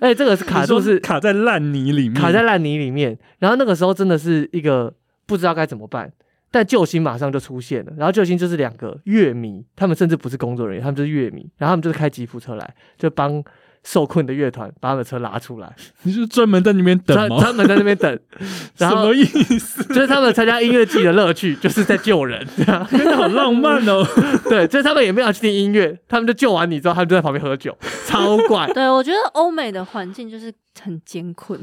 [0.00, 3.16] 而 且这个是卡住是卡在烂泥里面，卡在烂泥里面。
[3.38, 4.92] 然后那个时候真的是一个
[5.26, 6.10] 不知道该怎么办，
[6.50, 7.92] 但救星马上就出现了。
[7.98, 11.46] 然后救星就是两个乐迷，他们甚至不是工作人员，他们就是乐迷。
[11.58, 13.44] 然后他们就是开吉普车来，就帮
[13.84, 15.74] 受困的乐团把他们的车拉出来。
[16.02, 17.40] 你是专门在那边等吗？
[17.40, 18.18] 专门在那边等，
[18.76, 19.24] 什么意
[19.58, 19.82] 思？
[19.92, 24.06] 就是他们参加音乐季的乐趣， 就是在救人，真的好浪漫哦。
[24.48, 27.76] 对，就是他们也没有去听音乐，他们就救完你之后，他们就在旁边喝酒，
[28.06, 28.66] 超怪。
[28.72, 31.60] 对，我觉得欧美的环境就是很艰困，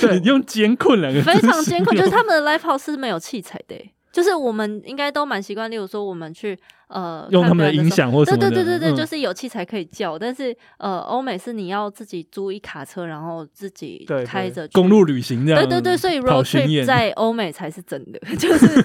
[0.00, 3.74] 对，用艰困两个字，非常艰困，就是他们的 live house 是没有器材的。
[4.16, 6.58] 就是我们应该都蛮习惯，例如说我们去
[6.88, 10.18] 呃用他们的音响或什么的，对对对对对，嗯、就是有器材可以叫。
[10.18, 15.62] 但是呃，欧美是你要自己租一卡车，然后自己开着公路旅行这样。
[15.62, 18.82] 对对对，所以 road trip 在 欧美才是真的，就是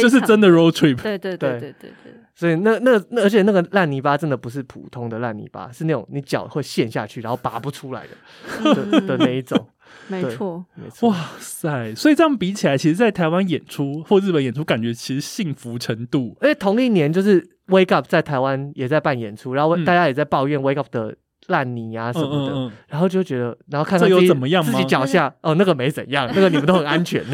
[0.00, 0.96] 就是真的 road trip。
[1.02, 2.14] 对对对对对对。
[2.34, 9.66] 所以那那那，而且那个烂泥巴真的不是普通的烂泥巴，是那种你脚会陷下去然后拔不出来的 的，的那一种。
[10.08, 11.94] 没错，没错，哇塞！
[11.94, 16.36] 所以这样比起来，其实，在台湾演出或日本演出，感觉其实幸福程度。
[16.40, 21.14] 而且同一年，就是 Wake Up 在台湾也在办演出，然后大家也在抱怨 Wake Up 的
[21.46, 27.24] 烂泥啊什么的，嗯嗯嗯，然后就觉得，然后看到自己怎么样自己脚下哦，那个没怎样，那个你们都很安全，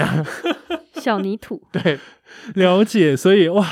[1.00, 1.98] 小泥土， 对，
[2.54, 3.16] 了解。
[3.16, 3.66] 所以哇。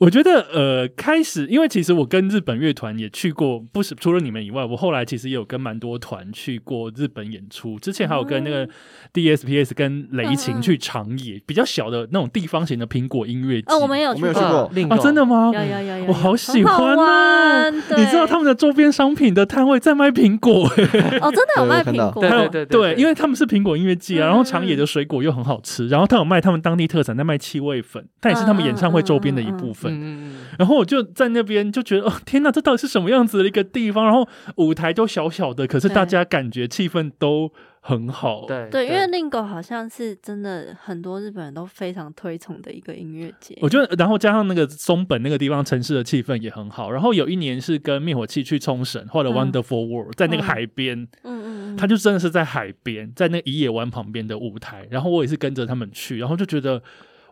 [0.00, 7.78] 我觉得呃，开始因为其实我跟日本乐团也去过，不是除了你们以外，我后来其实也有跟蛮多团去过日本演出。
[7.78, 8.66] 之前还有跟那个
[9.12, 13.66] DSPS 跟雷琴去长野，嗯、比较小的那种地方型的苹果音乐节。
[13.74, 15.50] 哦，我们有去过，啊，啊，真的吗？
[15.52, 17.68] 有有有有，我好喜欢啊！
[17.68, 20.64] 你知道他们的周边商品的摊位在卖苹果？
[21.20, 22.22] 哦，真的有卖苹果？
[22.22, 29.89] 对对对对，因为他们是苹果音乐季啊，然后长野的水果又很好吃，然后他有卖他们当地特产，在卖气味粉，但也是他们演唱会周边的一部分。
[29.90, 34.04] 嗯，然后我就在那边就觉得，哦，天哪，这到底是什么样子的一个地方？
[34.04, 38.44] 然后舞台都小小的，可是大家感觉气氛都很好。
[38.46, 43.56] 对对，因为 Lingo 好像是真的很多日本人都非常推崇的一个音乐节。
[43.60, 46.90] 我觉得，然后加上那个松本那个地方城市的气氛也很好。
[46.90, 54.86] 然后有一年是跟灭火器去冲绳，或者 Wonderful World，在那个海边，嗯嗯嗯，他就真的是在海边，在那个宜野湾旁边的舞台。
[54.90, 56.82] 然后我也是跟着他们去，然后就觉得。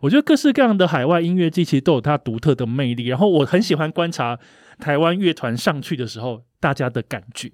[0.01, 4.39] 我觉得各式各样的海外音乐季其实都有它独特的魅力，然后我很喜欢观察
[4.79, 7.51] 台湾乐团上去的时候，大家的感觉，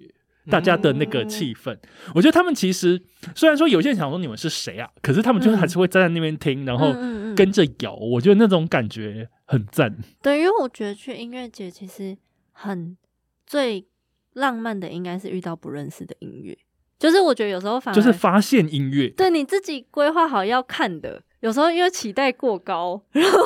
[0.48, 1.74] 大家的那个气氛。
[1.74, 1.80] 嗯、
[2.14, 3.02] 我觉得他们其实
[3.34, 6.92] 虽然说有些人想说你们是谁啊，可是他们就是还是会站在那边听，然后
[7.34, 7.94] 跟着摇。
[7.94, 9.96] 我觉得那种感觉很赞。
[10.22, 12.16] 对，因为我觉得去音乐节其实
[12.52, 12.96] 很
[13.44, 13.86] 最
[14.34, 16.56] 浪漫的，应该是遇到不认识的音乐。
[16.98, 23.38] 就是我觉得有时候反而就是发现音乐，对你自己规划好要看的，有时候因为期待过高， 然后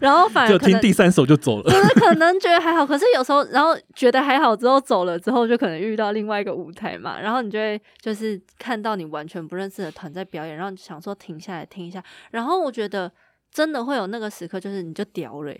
[0.00, 13.12] 然后反而就听第三首就走了，就是可能觉得还好，可是有时候然后觉得还好之后走了之后，就可能遇到另外一个舞台嘛，然后你就会就是看到你完全不认识的团在表演，然后你想说停下来听一下，然后我觉得
[13.52, 15.54] 真的会有那个时刻，就是你就屌了，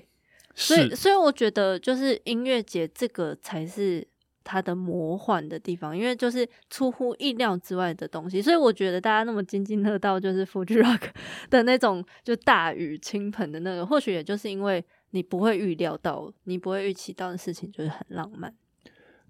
[0.55, 4.09] 所以所以我觉得就是音乐节这个才是。
[4.47, 11.09] 它的魔幻的地方，因为就是出乎意料之外的东西，所以我觉得大家那么津津乐道，就是 Fuji Rock
[11.51, 18.55] 的那种就大雨倾盆的那个，或许也就是因为你不会预料到，你不会预期到的事情，就是很浪漫。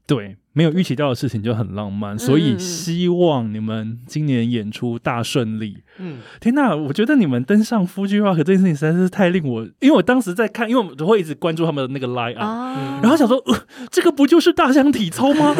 [0.07, 5.79] 对，没有预期到的事情就很浪漫，所以希望你们今年演出大顺利。
[5.99, 15.53] 嗯，天哪，我觉得你们登上 Fuji Rock 这件事情实在是太令我，因为我当时在看，因为我们都会一直关注他们的那个 line up，、啊、然后想说，呃，这个不就是大象体操吗？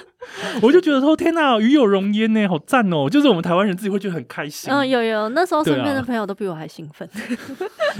[0.62, 3.10] 我就觉得说，天哪，与有荣焉呢，好赞哦！
[3.10, 4.72] 就是我们台湾人自己会觉得很开心。
[4.72, 7.20] 嗯，有有，那时候身边的朋友都比我还兴奋，啊、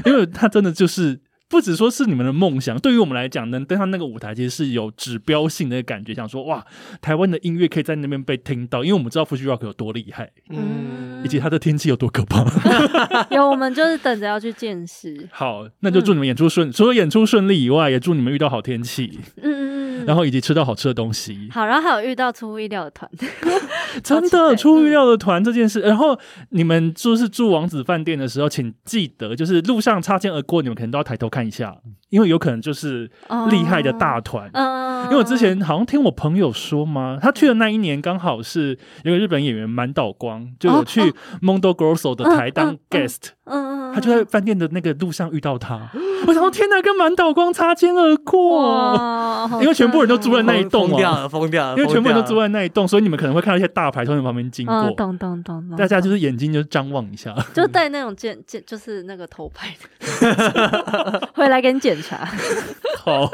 [0.06, 1.20] 因为他真的就是。
[1.50, 6.14] 不只说是你们的梦想，对于我们来讲，能登上那个舞台，其实是有指标性的感觉。
[6.14, 6.64] 想说，哇，
[7.02, 12.44] 台湾的音乐可以在那边被听到，因为我们知道 Fuji Rock 有多厉害，嗯，以及它的天气有多可怕。
[13.34, 15.28] 有，我们就是等着要去见识。
[15.32, 19.18] 好，那就祝你们演出顺，嗯、除了演出顺利以外，也祝你们遇到好天气。
[19.42, 19.79] 嗯嗯。
[20.06, 23.10] 然后以及吃到好吃的东西，好，然后还有遇到出乎意料的团，
[24.02, 25.80] 真的出乎意料的团这件事。
[25.80, 26.18] 然后
[26.50, 31.76] 你们就是住王子饭店的时候，请记得就是路上擦肩而过，你们可能都要抬头看一下，
[32.08, 33.10] 因为有可能就是
[33.50, 34.50] 厉害的大团。
[34.52, 41.00] 嗯，因为我之前好像听我朋友说嘛，他去的那一年刚好是有个日本演员满岛光就有去
[41.40, 43.30] Mondo Grosso 的台当 guest。
[43.44, 45.90] 嗯，他就在饭店的那个路上遇到他，
[46.26, 59.74] 我想说天哪，跟满岛光擦肩而过，因为全部人都住在那一栋，疯掉了，疯掉了，因为全部人都住在那一栋，所以你们可能会看到一些大牌从你旁边经过，咚咚咚，大家就是眼睛就张望一下，就带那种检检，就是那个头牌。
[59.80, 62.28] 的， 回来给你检查。
[63.02, 63.30] 好，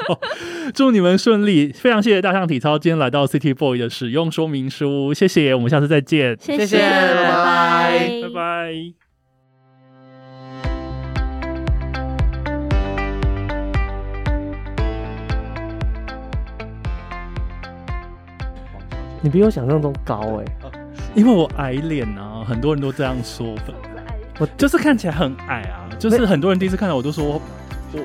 [0.75, 9.06] 祝你们顺利，非常谢谢大象体操今天来到 City Boy 的使用说明书，谢谢，我们下次再见，谢谢，拜拜，拜拜。
[19.27, 20.71] 你比我想象中高哎、欸，
[21.17, 23.57] 因为我矮脸啊，很多人都这样说。
[24.39, 27.43] 我就是看起来很矮啊，就是很多人第一次看到我都说我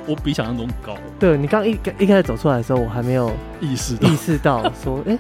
[0.08, 0.98] 我比想象中高。
[1.20, 5.20] 对，你刚一一开始走出来的时候，我还没有意识到意识到说，哎、欸，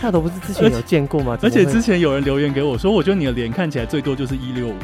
[0.00, 1.36] 大头不是之前有见过吗？
[1.42, 4.74] 而且之前有人留言给我说，我觉得你的脸看起来最多就是一六五。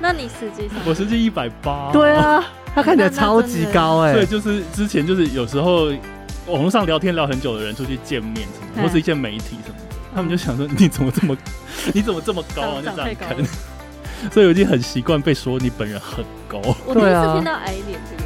[0.00, 0.78] 那你实际上？
[0.84, 1.92] 我实际一百八。
[1.92, 2.44] 对啊，
[2.74, 4.14] 他看起来超级高哎、欸。
[4.14, 5.92] 对，就是之前就是有时候。
[6.52, 11.36] 网络上聊天聊很久的人出去见面什么，或是一些媒体什么的，他们就想说，你怎么这么，
[11.94, 12.82] 你怎么这么高啊？
[12.82, 13.36] 就这样看，
[14.30, 16.58] 所以我已经很习惯被说你本人很高。
[16.86, 18.21] 我第一次听到矮脸这个。